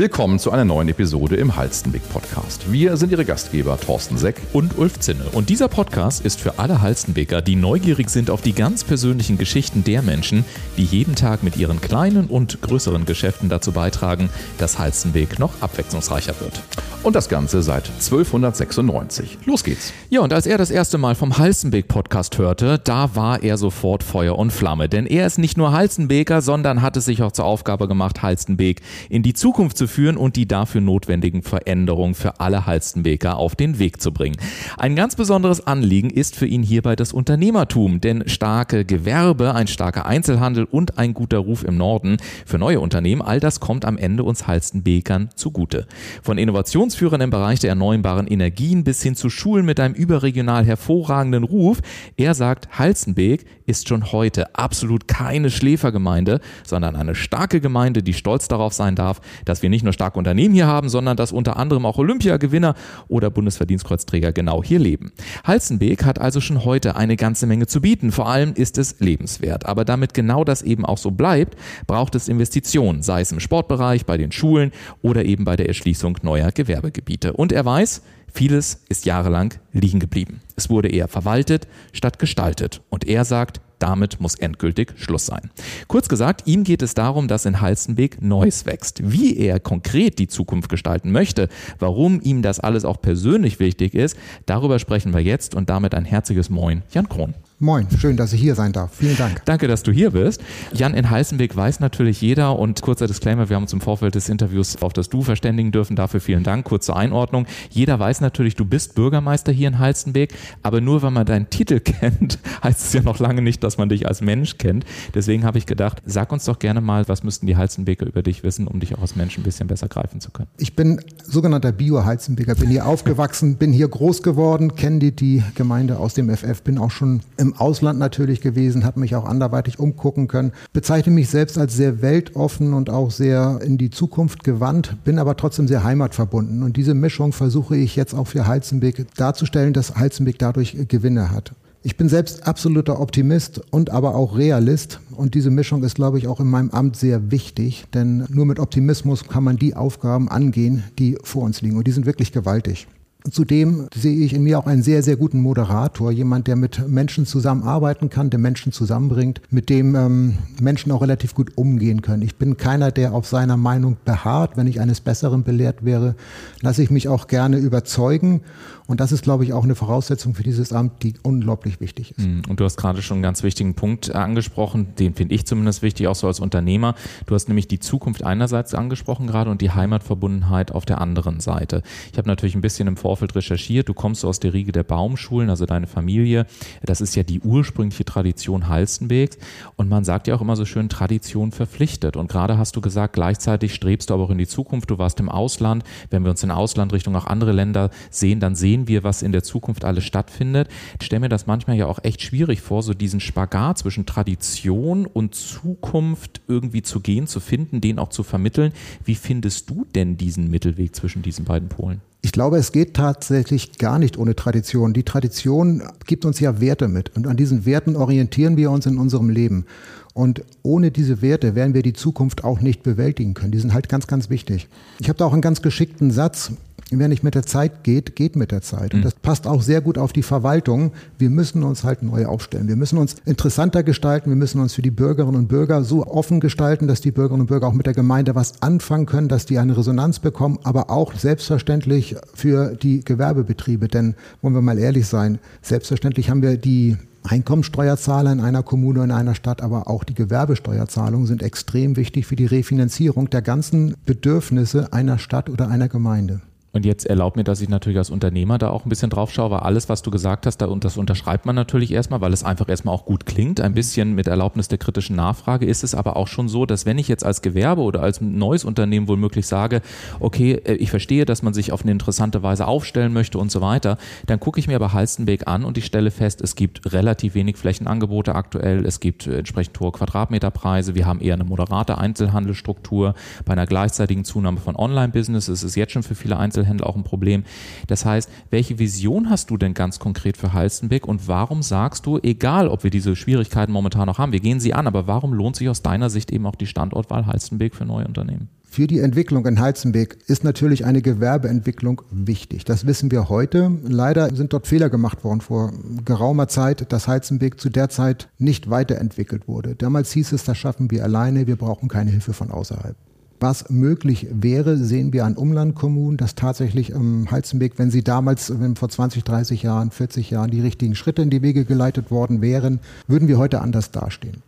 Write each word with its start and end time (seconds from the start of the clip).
Willkommen 0.00 0.38
zu 0.38 0.50
einer 0.50 0.64
neuen 0.64 0.88
Episode 0.88 1.36
im 1.36 1.56
Halstenweg 1.56 2.00
Podcast. 2.08 2.72
Wir 2.72 2.96
sind 2.96 3.12
Ihre 3.12 3.26
Gastgeber 3.26 3.78
Thorsten 3.78 4.16
Seck 4.16 4.40
und 4.54 4.78
Ulf 4.78 4.98
Zinne. 4.98 5.26
Und 5.32 5.50
dieser 5.50 5.68
Podcast 5.68 6.24
ist 6.24 6.40
für 6.40 6.58
alle 6.58 6.80
Halstenweger, 6.80 7.42
die 7.42 7.54
neugierig 7.54 8.08
sind 8.08 8.30
auf 8.30 8.40
die 8.40 8.54
ganz 8.54 8.82
persönlichen 8.82 9.36
Geschichten 9.36 9.84
der 9.84 10.00
Menschen, 10.00 10.46
die 10.78 10.84
jeden 10.84 11.16
Tag 11.16 11.42
mit 11.42 11.58
ihren 11.58 11.82
kleinen 11.82 12.28
und 12.28 12.62
größeren 12.62 13.04
Geschäften 13.04 13.50
dazu 13.50 13.72
beitragen, 13.72 14.30
dass 14.56 14.78
Halstenweg 14.78 15.38
noch 15.38 15.60
abwechslungsreicher 15.60 16.40
wird. 16.40 16.62
Und 17.02 17.16
das 17.16 17.30
Ganze 17.30 17.62
seit 17.62 17.88
1296. 17.88 19.38
Los 19.46 19.64
geht's. 19.64 19.92
Ja, 20.10 20.20
und 20.20 20.34
als 20.34 20.46
er 20.46 20.58
das 20.58 20.70
erste 20.70 20.98
Mal 20.98 21.14
vom 21.14 21.38
Halstenweg 21.38 21.88
Podcast 21.88 22.36
hörte, 22.36 22.78
da 22.78 23.14
war 23.16 23.42
er 23.42 23.56
sofort 23.56 24.02
Feuer 24.02 24.38
und 24.38 24.50
Flamme. 24.50 24.88
Denn 24.88 25.06
er 25.06 25.26
ist 25.26 25.38
nicht 25.38 25.56
nur 25.56 25.72
Halstenbeker, 25.72 26.42
sondern 26.42 26.82
hat 26.82 26.98
es 26.98 27.06
sich 27.06 27.22
auch 27.22 27.32
zur 27.32 27.46
Aufgabe 27.46 27.88
gemacht, 27.88 28.22
Halstenweg 28.22 28.82
in 29.08 29.22
die 29.22 29.32
Zukunft 29.32 29.78
zu 29.78 29.86
führen 29.90 30.16
und 30.16 30.36
die 30.36 30.46
dafür 30.46 30.80
notwendigen 30.80 31.42
Veränderungen 31.42 32.14
für 32.14 32.40
alle 32.40 32.66
Halstenbeker 32.66 33.36
auf 33.36 33.56
den 33.56 33.78
Weg 33.78 34.00
zu 34.00 34.12
bringen. 34.12 34.36
Ein 34.78 34.96
ganz 34.96 35.16
besonderes 35.16 35.66
Anliegen 35.66 36.10
ist 36.10 36.36
für 36.36 36.46
ihn 36.46 36.62
hierbei 36.62 36.96
das 36.96 37.12
Unternehmertum, 37.12 38.00
denn 38.00 38.28
starke 38.28 38.84
Gewerbe, 38.84 39.54
ein 39.54 39.66
starker 39.66 40.06
Einzelhandel 40.06 40.64
und 40.64 40.98
ein 40.98 41.14
guter 41.14 41.38
Ruf 41.38 41.64
im 41.64 41.76
Norden 41.76 42.16
für 42.46 42.58
neue 42.58 42.80
Unternehmen, 42.80 43.22
all 43.22 43.40
das 43.40 43.60
kommt 43.60 43.84
am 43.84 43.98
Ende 43.98 44.24
uns 44.24 44.46
Halstenbekern 44.46 45.30
zugute. 45.34 45.86
Von 46.22 46.38
Innovationsführern 46.38 47.20
im 47.20 47.30
Bereich 47.30 47.60
der 47.60 47.70
erneuerbaren 47.70 48.26
Energien 48.26 48.84
bis 48.84 49.02
hin 49.02 49.14
zu 49.14 49.30
Schulen 49.30 49.66
mit 49.66 49.80
einem 49.80 49.94
überregional 49.94 50.64
hervorragenden 50.64 51.44
Ruf, 51.44 51.80
er 52.16 52.34
sagt, 52.34 52.78
Halstenbek 52.78 53.44
ist 53.66 53.88
schon 53.88 54.12
heute 54.12 54.54
absolut 54.54 55.08
keine 55.08 55.50
Schläfergemeinde, 55.50 56.40
sondern 56.64 56.96
eine 56.96 57.14
starke 57.14 57.60
Gemeinde, 57.60 58.02
die 58.02 58.12
stolz 58.12 58.48
darauf 58.48 58.72
sein 58.72 58.96
darf, 58.96 59.20
dass 59.44 59.62
wir 59.62 59.69
nicht 59.70 59.84
nur 59.84 59.92
starke 59.92 60.18
Unternehmen 60.18 60.54
hier 60.54 60.66
haben, 60.66 60.88
sondern 60.88 61.16
dass 61.16 61.32
unter 61.32 61.56
anderem 61.56 61.86
auch 61.86 61.98
Olympiagewinner 61.98 62.74
oder 63.08 63.30
Bundesverdienstkreuzträger 63.30 64.32
genau 64.32 64.62
hier 64.62 64.78
leben. 64.78 65.12
Halzenbeek 65.44 66.04
hat 66.04 66.20
also 66.20 66.40
schon 66.40 66.64
heute 66.64 66.96
eine 66.96 67.16
ganze 67.16 67.46
Menge 67.46 67.66
zu 67.66 67.80
bieten. 67.80 68.12
Vor 68.12 68.28
allem 68.28 68.52
ist 68.54 68.78
es 68.78 69.00
lebenswert. 69.00 69.66
Aber 69.66 69.84
damit 69.84 70.14
genau 70.14 70.44
das 70.44 70.62
eben 70.62 70.84
auch 70.84 70.98
so 70.98 71.10
bleibt, 71.10 71.56
braucht 71.86 72.14
es 72.14 72.28
Investitionen, 72.28 73.02
sei 73.02 73.22
es 73.22 73.32
im 73.32 73.40
Sportbereich, 73.40 74.06
bei 74.06 74.16
den 74.16 74.32
Schulen 74.32 74.72
oder 75.02 75.24
eben 75.24 75.44
bei 75.44 75.56
der 75.56 75.68
Erschließung 75.68 76.18
neuer 76.22 76.52
Gewerbegebiete. 76.52 77.32
Und 77.32 77.52
er 77.52 77.64
weiß, 77.64 78.02
Vieles 78.32 78.84
ist 78.88 79.06
jahrelang 79.06 79.54
liegen 79.72 79.98
geblieben. 79.98 80.40
Es 80.56 80.70
wurde 80.70 80.88
eher 80.88 81.08
verwaltet 81.08 81.66
statt 81.92 82.18
gestaltet. 82.18 82.80
Und 82.88 83.06
er 83.06 83.24
sagt, 83.24 83.60
damit 83.80 84.20
muss 84.20 84.34
endgültig 84.36 84.92
Schluss 84.96 85.26
sein. 85.26 85.50
Kurz 85.88 86.08
gesagt, 86.08 86.46
ihm 86.46 86.64
geht 86.64 86.82
es 86.82 86.94
darum, 86.94 87.28
dass 87.28 87.46
in 87.46 87.60
Halstenbeek 87.60 88.22
Neues 88.22 88.66
wächst. 88.66 89.00
Wie 89.02 89.36
er 89.36 89.58
konkret 89.58 90.18
die 90.18 90.28
Zukunft 90.28 90.68
gestalten 90.68 91.10
möchte, 91.10 91.48
warum 91.78 92.20
ihm 92.20 92.42
das 92.42 92.60
alles 92.60 92.84
auch 92.84 93.00
persönlich 93.00 93.58
wichtig 93.58 93.94
ist, 93.94 94.16
darüber 94.46 94.78
sprechen 94.78 95.12
wir 95.12 95.20
jetzt 95.20 95.54
und 95.54 95.70
damit 95.70 95.94
ein 95.94 96.04
herzliches 96.04 96.50
Moin, 96.50 96.82
Jan 96.92 97.08
Krohn. 97.08 97.34
Moin, 97.62 97.86
schön, 97.98 98.16
dass 98.16 98.32
ich 98.32 98.40
hier 98.40 98.54
sein 98.54 98.72
darf. 98.72 98.94
Vielen 98.94 99.18
Dank. 99.18 99.44
Danke, 99.44 99.68
dass 99.68 99.82
du 99.82 99.92
hier 99.92 100.12
bist. 100.12 100.40
Jan, 100.72 100.94
in 100.94 101.10
Heißenweg 101.10 101.54
weiß 101.54 101.80
natürlich 101.80 102.22
jeder 102.22 102.58
und 102.58 102.80
kurzer 102.80 103.06
Disclaimer, 103.06 103.50
wir 103.50 103.56
haben 103.56 103.64
uns 103.64 103.74
im 103.74 103.82
Vorfeld 103.82 104.14
des 104.14 104.30
Interviews 104.30 104.80
auf 104.80 104.94
das 104.94 105.10
Du 105.10 105.20
verständigen 105.20 105.70
dürfen. 105.70 105.94
Dafür 105.94 106.20
vielen 106.20 106.42
Dank. 106.42 106.64
Kurze 106.64 106.96
Einordnung. 106.96 107.44
Jeder 107.68 107.98
weiß 107.98 108.22
natürlich, 108.22 108.56
du 108.56 108.64
bist 108.64 108.94
Bürgermeister 108.94 109.52
hier 109.52 109.68
in 109.68 109.78
Heißenweg, 109.78 110.32
aber 110.62 110.80
nur 110.80 111.02
wenn 111.02 111.12
man 111.12 111.26
deinen 111.26 111.50
Titel 111.50 111.80
kennt, 111.84 112.38
heißt 112.64 112.80
es 112.80 112.92
ja 112.94 113.02
noch 113.02 113.18
lange 113.18 113.42
nicht, 113.42 113.62
dass 113.62 113.76
man 113.76 113.90
dich 113.90 114.08
als 114.08 114.22
Mensch 114.22 114.56
kennt. 114.56 114.86
Deswegen 115.12 115.44
habe 115.44 115.58
ich 115.58 115.66
gedacht, 115.66 116.00
sag 116.06 116.32
uns 116.32 116.46
doch 116.46 116.60
gerne 116.60 116.80
mal, 116.80 117.08
was 117.08 117.24
müssten 117.24 117.46
die 117.46 117.58
Heizenbeker 117.58 118.06
über 118.06 118.22
dich 118.22 118.42
wissen, 118.42 118.68
um 118.68 118.80
dich 118.80 118.96
auch 118.96 119.02
als 119.02 119.16
Mensch 119.16 119.36
ein 119.36 119.44
bisschen 119.44 119.66
besser 119.66 119.88
greifen 119.88 120.22
zu 120.22 120.30
können. 120.30 120.48
Ich 120.56 120.76
bin 120.76 121.02
sogenannter 121.24 121.72
Bio-Heizenbeker, 121.72 122.54
bin 122.54 122.70
hier 122.70 122.86
aufgewachsen, 122.86 123.56
bin 123.56 123.74
hier 123.74 123.88
groß 123.88 124.22
geworden, 124.22 124.76
kenne 124.76 124.98
die, 124.98 125.12
die 125.14 125.42
Gemeinde 125.56 125.98
aus 125.98 126.14
dem 126.14 126.34
FF, 126.34 126.62
bin 126.62 126.78
auch 126.78 126.90
schon 126.90 127.20
im 127.36 127.49
im 127.50 127.56
Ausland 127.56 127.98
natürlich 127.98 128.40
gewesen, 128.40 128.84
habe 128.84 129.00
mich 129.00 129.16
auch 129.16 129.24
anderweitig 129.24 129.78
umgucken 129.78 130.28
können, 130.28 130.52
bezeichne 130.72 131.12
mich 131.12 131.28
selbst 131.28 131.58
als 131.58 131.74
sehr 131.74 132.00
weltoffen 132.00 132.74
und 132.74 132.90
auch 132.90 133.10
sehr 133.10 133.60
in 133.64 133.76
die 133.76 133.90
Zukunft 133.90 134.44
gewandt, 134.44 134.96
bin 135.04 135.18
aber 135.18 135.36
trotzdem 135.36 135.66
sehr 135.66 135.82
heimatverbunden. 135.82 136.62
Und 136.62 136.76
diese 136.76 136.94
Mischung 136.94 137.32
versuche 137.32 137.76
ich 137.76 137.96
jetzt 137.96 138.14
auch 138.14 138.28
für 138.28 138.46
Heizenbeck 138.46 139.06
darzustellen, 139.16 139.72
dass 139.72 139.96
Heizenbeck 139.96 140.38
dadurch 140.38 140.76
Gewinne 140.88 141.30
hat. 141.30 141.52
Ich 141.82 141.96
bin 141.96 142.10
selbst 142.10 142.46
absoluter 142.46 143.00
Optimist 143.00 143.62
und 143.70 143.88
aber 143.90 144.14
auch 144.14 144.36
Realist. 144.36 145.00
Und 145.16 145.34
diese 145.34 145.50
Mischung 145.50 145.82
ist, 145.82 145.94
glaube 145.94 146.18
ich, 146.18 146.28
auch 146.28 146.38
in 146.38 146.46
meinem 146.46 146.70
Amt 146.70 146.96
sehr 146.96 147.30
wichtig. 147.30 147.86
Denn 147.94 148.26
nur 148.28 148.44
mit 148.44 148.58
Optimismus 148.58 149.26
kann 149.26 149.44
man 149.44 149.56
die 149.56 149.74
Aufgaben 149.74 150.28
angehen, 150.28 150.84
die 150.98 151.16
vor 151.24 151.42
uns 151.42 151.62
liegen. 151.62 151.78
Und 151.78 151.86
die 151.86 151.92
sind 151.92 152.04
wirklich 152.04 152.32
gewaltig. 152.32 152.86
Zudem 153.30 153.88
sehe 153.94 154.24
ich 154.24 154.32
in 154.32 154.42
mir 154.42 154.58
auch 154.58 154.66
einen 154.66 154.82
sehr, 154.82 155.02
sehr 155.02 155.16
guten 155.16 155.40
Moderator, 155.40 156.10
jemand, 156.10 156.46
der 156.46 156.56
mit 156.56 156.88
Menschen 156.88 157.26
zusammenarbeiten 157.26 158.08
kann, 158.08 158.30
der 158.30 158.38
Menschen 158.38 158.72
zusammenbringt, 158.72 159.40
mit 159.50 159.68
dem 159.68 159.94
ähm, 159.94 160.38
Menschen 160.60 160.90
auch 160.92 161.02
relativ 161.02 161.34
gut 161.34 161.52
umgehen 161.56 162.02
können. 162.02 162.22
Ich 162.22 162.36
bin 162.36 162.56
keiner, 162.56 162.90
der 162.90 163.12
auf 163.12 163.26
seiner 163.26 163.56
Meinung 163.56 163.98
beharrt. 164.04 164.56
Wenn 164.56 164.66
ich 164.66 164.80
eines 164.80 165.00
Besseren 165.00 165.42
belehrt 165.42 165.84
wäre, 165.84 166.14
lasse 166.62 166.82
ich 166.82 166.90
mich 166.90 167.08
auch 167.08 167.26
gerne 167.26 167.58
überzeugen 167.58 168.40
und 168.90 168.98
das 168.98 169.12
ist, 169.12 169.22
glaube 169.22 169.44
ich, 169.44 169.52
auch 169.52 169.62
eine 169.62 169.76
Voraussetzung 169.76 170.34
für 170.34 170.42
dieses 170.42 170.72
Amt, 170.72 171.04
die 171.04 171.14
unglaublich 171.22 171.80
wichtig 171.80 172.10
ist. 172.18 172.26
Mm, 172.26 172.40
und 172.48 172.58
du 172.58 172.64
hast 172.64 172.76
gerade 172.76 173.02
schon 173.02 173.18
einen 173.18 173.22
ganz 173.22 173.44
wichtigen 173.44 173.74
Punkt 173.74 174.12
angesprochen, 174.12 174.96
den 174.98 175.14
finde 175.14 175.32
ich 175.36 175.46
zumindest 175.46 175.82
wichtig, 175.82 176.08
auch 176.08 176.16
so 176.16 176.26
als 176.26 176.40
Unternehmer. 176.40 176.96
Du 177.26 177.36
hast 177.36 177.46
nämlich 177.46 177.68
die 177.68 177.78
Zukunft 177.78 178.24
einerseits 178.24 178.74
angesprochen 178.74 179.28
gerade 179.28 179.48
und 179.48 179.60
die 179.60 179.70
Heimatverbundenheit 179.70 180.72
auf 180.72 180.86
der 180.86 181.00
anderen 181.00 181.38
Seite. 181.38 181.84
Ich 182.10 182.18
habe 182.18 182.26
natürlich 182.26 182.56
ein 182.56 182.62
bisschen 182.62 182.88
im 182.88 182.96
Vorfeld 182.96 183.36
recherchiert. 183.36 183.88
Du 183.88 183.94
kommst 183.94 184.24
aus 184.24 184.40
der 184.40 184.54
Riege 184.54 184.72
der 184.72 184.82
Baumschulen, 184.82 185.50
also 185.50 185.66
deine 185.66 185.86
Familie. 185.86 186.46
Das 186.82 187.00
ist 187.00 187.14
ja 187.14 187.22
die 187.22 187.38
ursprüngliche 187.38 188.04
Tradition 188.04 188.66
Halstenbeeks. 188.66 189.38
Und 189.76 189.88
man 189.88 190.02
sagt 190.02 190.26
ja 190.26 190.34
auch 190.34 190.40
immer 190.40 190.56
so 190.56 190.64
schön, 190.64 190.88
Tradition 190.88 191.52
verpflichtet. 191.52 192.16
Und 192.16 192.28
gerade 192.28 192.58
hast 192.58 192.74
du 192.74 192.80
gesagt, 192.80 193.12
gleichzeitig 193.12 193.72
strebst 193.72 194.10
du 194.10 194.14
aber 194.14 194.24
auch 194.24 194.30
in 194.30 194.38
die 194.38 194.48
Zukunft. 194.48 194.90
Du 194.90 194.98
warst 194.98 195.20
im 195.20 195.28
Ausland. 195.28 195.84
Wenn 196.10 196.24
wir 196.24 196.32
uns 196.32 196.42
in 196.42 196.50
Ausland 196.50 196.92
Richtung 196.92 197.14
auch 197.14 197.28
andere 197.28 197.52
Länder 197.52 197.90
sehen, 198.10 198.40
dann 198.40 198.56
sehen 198.56 198.79
sehen 198.80 198.88
wir, 198.88 199.04
was 199.04 199.22
in 199.22 199.32
der 199.32 199.42
Zukunft 199.42 199.84
alles 199.84 200.04
stattfindet. 200.04 200.68
Ich 200.98 201.06
stelle 201.06 201.20
mir 201.20 201.28
das 201.28 201.46
manchmal 201.46 201.76
ja 201.76 201.86
auch 201.86 201.98
echt 202.02 202.22
schwierig 202.22 202.60
vor, 202.60 202.82
so 202.82 202.94
diesen 202.94 203.20
Spagat 203.20 203.78
zwischen 203.78 204.06
Tradition 204.06 205.06
und 205.06 205.34
Zukunft 205.34 206.40
irgendwie 206.48 206.82
zu 206.82 207.00
gehen, 207.00 207.26
zu 207.26 207.40
finden, 207.40 207.80
den 207.80 207.98
auch 207.98 208.08
zu 208.08 208.22
vermitteln. 208.22 208.72
Wie 209.04 209.14
findest 209.14 209.68
du 209.68 209.86
denn 209.94 210.16
diesen 210.16 210.50
Mittelweg 210.50 210.94
zwischen 210.94 211.22
diesen 211.22 211.44
beiden 211.44 211.68
Polen? 211.68 212.00
Ich 212.22 212.32
glaube, 212.32 212.58
es 212.58 212.72
geht 212.72 212.94
tatsächlich 212.94 213.78
gar 213.78 213.98
nicht 213.98 214.18
ohne 214.18 214.36
Tradition. 214.36 214.92
Die 214.92 215.04
Tradition 215.04 215.82
gibt 216.06 216.24
uns 216.24 216.38
ja 216.38 216.60
Werte 216.60 216.88
mit 216.88 217.16
und 217.16 217.26
an 217.26 217.36
diesen 217.36 217.64
Werten 217.64 217.96
orientieren 217.96 218.56
wir 218.56 218.70
uns 218.70 218.86
in 218.86 218.98
unserem 218.98 219.30
Leben. 219.30 219.64
Und 220.12 220.42
ohne 220.62 220.90
diese 220.90 221.22
Werte 221.22 221.54
werden 221.54 221.72
wir 221.72 221.82
die 221.82 221.92
Zukunft 221.92 222.44
auch 222.44 222.60
nicht 222.60 222.82
bewältigen 222.82 223.34
können. 223.34 223.52
Die 223.52 223.58
sind 223.58 223.72
halt 223.72 223.88
ganz, 223.88 224.06
ganz 224.06 224.28
wichtig. 224.28 224.68
Ich 224.98 225.08
habe 225.08 225.16
da 225.16 225.24
auch 225.24 225.32
einen 225.32 225.40
ganz 225.40 225.62
geschickten 225.62 226.10
Satz. 226.10 226.52
Wer 226.92 227.08
nicht 227.08 227.22
mit 227.22 227.34
der 227.34 227.44
Zeit 227.44 227.84
geht, 227.84 228.16
geht 228.16 228.34
mit 228.34 228.50
der 228.50 228.62
Zeit. 228.62 228.94
Und 228.94 229.00
mhm. 229.00 229.04
das 229.04 229.14
passt 229.14 229.46
auch 229.46 229.62
sehr 229.62 229.80
gut 229.80 229.96
auf 229.96 230.12
die 230.12 230.22
Verwaltung. 230.22 230.92
Wir 231.18 231.30
müssen 231.30 231.62
uns 231.62 231.84
halt 231.84 232.02
neu 232.02 232.26
aufstellen. 232.26 232.66
Wir 232.66 232.76
müssen 232.76 232.98
uns 232.98 233.16
interessanter 233.24 233.82
gestalten. 233.82 234.30
Wir 234.30 234.36
müssen 234.36 234.60
uns 234.60 234.74
für 234.74 234.82
die 234.82 234.90
Bürgerinnen 234.90 235.36
und 235.36 235.48
Bürger 235.48 235.84
so 235.84 236.04
offen 236.06 236.40
gestalten, 236.40 236.88
dass 236.88 237.00
die 237.00 237.12
Bürgerinnen 237.12 237.42
und 237.42 237.46
Bürger 237.46 237.68
auch 237.68 237.74
mit 237.74 237.86
der 237.86 237.94
Gemeinde 237.94 238.34
was 238.34 238.60
anfangen 238.62 239.06
können, 239.06 239.28
dass 239.28 239.46
die 239.46 239.58
eine 239.58 239.76
Resonanz 239.76 240.18
bekommen, 240.18 240.58
aber 240.64 240.90
auch 240.90 241.14
selbstverständlich 241.14 242.16
für 242.34 242.74
die 242.74 243.04
Gewerbebetriebe. 243.04 243.86
Denn, 243.86 244.14
wollen 244.42 244.54
wir 244.54 244.62
mal 244.62 244.78
ehrlich 244.78 245.06
sein, 245.06 245.38
selbstverständlich 245.62 246.28
haben 246.28 246.42
wir 246.42 246.56
die 246.56 246.96
Einkommensteuerzahler 247.22 248.32
in 248.32 248.40
einer 248.40 248.62
Kommune, 248.62 249.04
in 249.04 249.10
einer 249.10 249.34
Stadt, 249.34 249.62
aber 249.62 249.88
auch 249.88 250.04
die 250.04 250.14
Gewerbesteuerzahlungen 250.14 251.26
sind 251.26 251.42
extrem 251.42 251.96
wichtig 251.96 252.26
für 252.26 252.36
die 252.36 252.46
Refinanzierung 252.46 253.30
der 253.30 253.42
ganzen 253.42 253.94
Bedürfnisse 254.06 254.92
einer 254.92 255.18
Stadt 255.18 255.50
oder 255.50 255.68
einer 255.68 255.88
Gemeinde. 255.88 256.40
Und 256.72 256.86
jetzt 256.86 257.04
erlaub 257.04 257.34
mir, 257.34 257.42
dass 257.42 257.60
ich 257.60 257.68
natürlich 257.68 257.98
als 257.98 258.10
Unternehmer 258.10 258.56
da 258.56 258.70
auch 258.70 258.84
ein 258.84 258.88
bisschen 258.88 259.10
drauf 259.10 259.32
schaue, 259.32 259.50
weil 259.50 259.60
alles, 259.60 259.88
was 259.88 260.02
du 260.02 260.10
gesagt 260.12 260.46
hast, 260.46 260.58
da, 260.58 260.66
und 260.66 260.84
das 260.84 260.96
unterschreibt 260.96 261.44
man 261.44 261.56
natürlich 261.56 261.90
erstmal, 261.90 262.20
weil 262.20 262.32
es 262.32 262.44
einfach 262.44 262.68
erstmal 262.68 262.94
auch 262.94 263.04
gut 263.04 263.26
klingt. 263.26 263.60
Ein 263.60 263.74
bisschen 263.74 264.14
mit 264.14 264.28
Erlaubnis 264.28 264.68
der 264.68 264.78
kritischen 264.78 265.16
Nachfrage 265.16 265.66
ist 265.66 265.82
es 265.82 265.96
aber 265.96 266.16
auch 266.16 266.28
schon 266.28 266.48
so, 266.48 266.66
dass 266.66 266.86
wenn 266.86 266.98
ich 266.98 267.08
jetzt 267.08 267.24
als 267.24 267.42
Gewerbe 267.42 267.82
oder 267.82 268.02
als 268.02 268.20
neues 268.20 268.64
Unternehmen 268.64 269.08
womöglich 269.08 269.48
sage, 269.48 269.82
okay, 270.20 270.60
äh, 270.64 270.74
ich 270.74 270.90
verstehe, 270.90 271.24
dass 271.24 271.42
man 271.42 271.54
sich 271.54 271.72
auf 271.72 271.82
eine 271.82 271.90
interessante 271.90 272.44
Weise 272.44 272.68
aufstellen 272.68 273.12
möchte 273.12 273.38
und 273.38 273.50
so 273.50 273.60
weiter, 273.60 273.98
dann 274.26 274.38
gucke 274.38 274.60
ich 274.60 274.68
mir 274.68 274.76
aber 274.76 274.92
Halstenweg 274.92 275.48
an 275.48 275.64
und 275.64 275.76
ich 275.76 275.86
stelle 275.86 276.12
fest, 276.12 276.40
es 276.40 276.54
gibt 276.54 276.92
relativ 276.92 277.34
wenig 277.34 277.56
Flächenangebote 277.56 278.36
aktuell, 278.36 278.86
es 278.86 279.00
gibt 279.00 279.26
äh, 279.26 279.38
entsprechend 279.38 279.78
hohe 279.80 279.90
Quadratmeterpreise, 279.90 280.94
wir 280.94 281.06
haben 281.06 281.20
eher 281.20 281.34
eine 281.34 281.44
moderate 281.44 281.98
Einzelhandelsstruktur. 281.98 283.14
Bei 283.44 283.54
einer 283.54 283.66
gleichzeitigen 283.66 284.24
Zunahme 284.24 284.60
von 284.60 284.76
Online-Business 284.76 285.48
ist 285.48 285.64
es 285.64 285.74
jetzt 285.74 285.92
schon 285.92 286.04
für 286.04 286.14
viele 286.14 286.36
Einzelhandel 286.36 286.59
Einzelhändler 286.60 286.86
auch 286.86 286.96
ein 286.96 287.04
Problem. 287.04 287.44
Das 287.86 288.04
heißt, 288.04 288.30
welche 288.50 288.78
Vision 288.78 289.30
hast 289.30 289.50
du 289.50 289.56
denn 289.56 289.74
ganz 289.74 289.98
konkret 289.98 290.36
für 290.36 290.52
Halstenbeck 290.52 291.06
und 291.06 291.28
warum 291.28 291.62
sagst 291.62 292.06
du, 292.06 292.18
egal 292.22 292.68
ob 292.68 292.84
wir 292.84 292.90
diese 292.90 293.16
Schwierigkeiten 293.16 293.72
momentan 293.72 294.06
noch 294.06 294.18
haben, 294.18 294.32
wir 294.32 294.40
gehen 294.40 294.60
sie 294.60 294.74
an, 294.74 294.86
aber 294.86 295.06
warum 295.06 295.32
lohnt 295.32 295.56
sich 295.56 295.68
aus 295.68 295.82
deiner 295.82 296.10
Sicht 296.10 296.30
eben 296.30 296.46
auch 296.46 296.54
die 296.54 296.66
Standortwahl 296.66 297.26
Halstenbeck 297.26 297.74
für 297.74 297.84
neue 297.84 298.06
Unternehmen? 298.06 298.48
Für 298.62 298.86
die 298.86 299.00
Entwicklung 299.00 299.46
in 299.46 299.58
Heizenbeek 299.58 300.18
ist 300.28 300.44
natürlich 300.44 300.84
eine 300.84 301.02
Gewerbeentwicklung 301.02 302.02
wichtig. 302.12 302.64
Das 302.64 302.86
wissen 302.86 303.10
wir 303.10 303.28
heute. 303.28 303.72
Leider 303.82 304.32
sind 304.32 304.52
dort 304.52 304.68
Fehler 304.68 304.88
gemacht 304.88 305.24
worden 305.24 305.40
vor 305.40 305.72
geraumer 306.04 306.46
Zeit, 306.46 306.92
dass 306.92 307.08
Heizenbeek 307.08 307.58
zu 307.58 307.68
der 307.68 307.88
Zeit 307.88 308.28
nicht 308.38 308.70
weiterentwickelt 308.70 309.48
wurde. 309.48 309.74
Damals 309.74 310.12
hieß 310.12 310.30
es, 310.30 310.44
das 310.44 310.56
schaffen 310.56 310.88
wir 310.92 311.02
alleine, 311.02 311.48
wir 311.48 311.56
brauchen 311.56 311.88
keine 311.88 312.12
Hilfe 312.12 312.32
von 312.32 312.52
außerhalb. 312.52 312.94
Was 313.40 313.70
möglich 313.70 314.26
wäre, 314.30 314.76
sehen 314.76 315.14
wir 315.14 315.24
an 315.24 315.34
Umlandkommunen, 315.34 316.18
dass 316.18 316.34
tatsächlich 316.34 316.90
im 316.90 317.30
Heizenbeek, 317.30 317.78
wenn 317.78 317.90
sie 317.90 318.04
damals, 318.04 318.52
wenn 318.60 318.76
vor 318.76 318.90
20, 318.90 319.24
30 319.24 319.62
Jahren, 319.62 319.90
40 319.90 320.30
Jahren 320.30 320.50
die 320.50 320.60
richtigen 320.60 320.94
Schritte 320.94 321.22
in 321.22 321.30
die 321.30 321.40
Wege 321.40 321.64
geleitet 321.64 322.10
worden 322.10 322.42
wären, 322.42 322.80
würden 323.06 323.28
wir 323.28 323.38
heute 323.38 323.62
anders 323.62 323.92
dastehen. 323.92 324.42